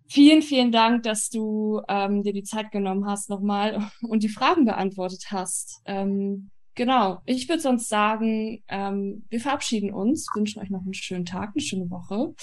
vielen, 0.08 0.40
vielen 0.40 0.72
Dank, 0.72 1.02
dass 1.02 1.28
du 1.28 1.82
ähm, 1.88 2.22
dir 2.22 2.32
die 2.32 2.44
Zeit 2.44 2.72
genommen 2.72 3.06
hast 3.06 3.28
nochmal 3.28 3.90
und 4.02 4.22
die 4.22 4.30
Fragen 4.30 4.64
beantwortet 4.64 5.26
hast. 5.30 5.82
Ähm, 5.84 6.50
genau, 6.74 7.20
ich 7.26 7.46
würde 7.46 7.60
sonst 7.60 7.90
sagen, 7.90 8.64
ähm, 8.68 9.26
wir 9.28 9.40
verabschieden 9.40 9.92
uns, 9.92 10.26
wünschen 10.34 10.62
euch 10.62 10.70
noch 10.70 10.82
einen 10.82 10.94
schönen 10.94 11.26
Tag, 11.26 11.50
eine 11.54 11.62
schöne 11.62 11.90
Woche 11.90 12.34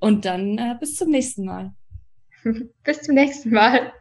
und 0.00 0.24
dann 0.24 0.58
äh, 0.58 0.76
bis 0.80 0.96
zum 0.96 1.10
nächsten 1.10 1.44
Mal. 1.44 1.72
bis 2.82 3.02
zum 3.02 3.14
nächsten 3.14 3.50
Mal. 3.50 3.92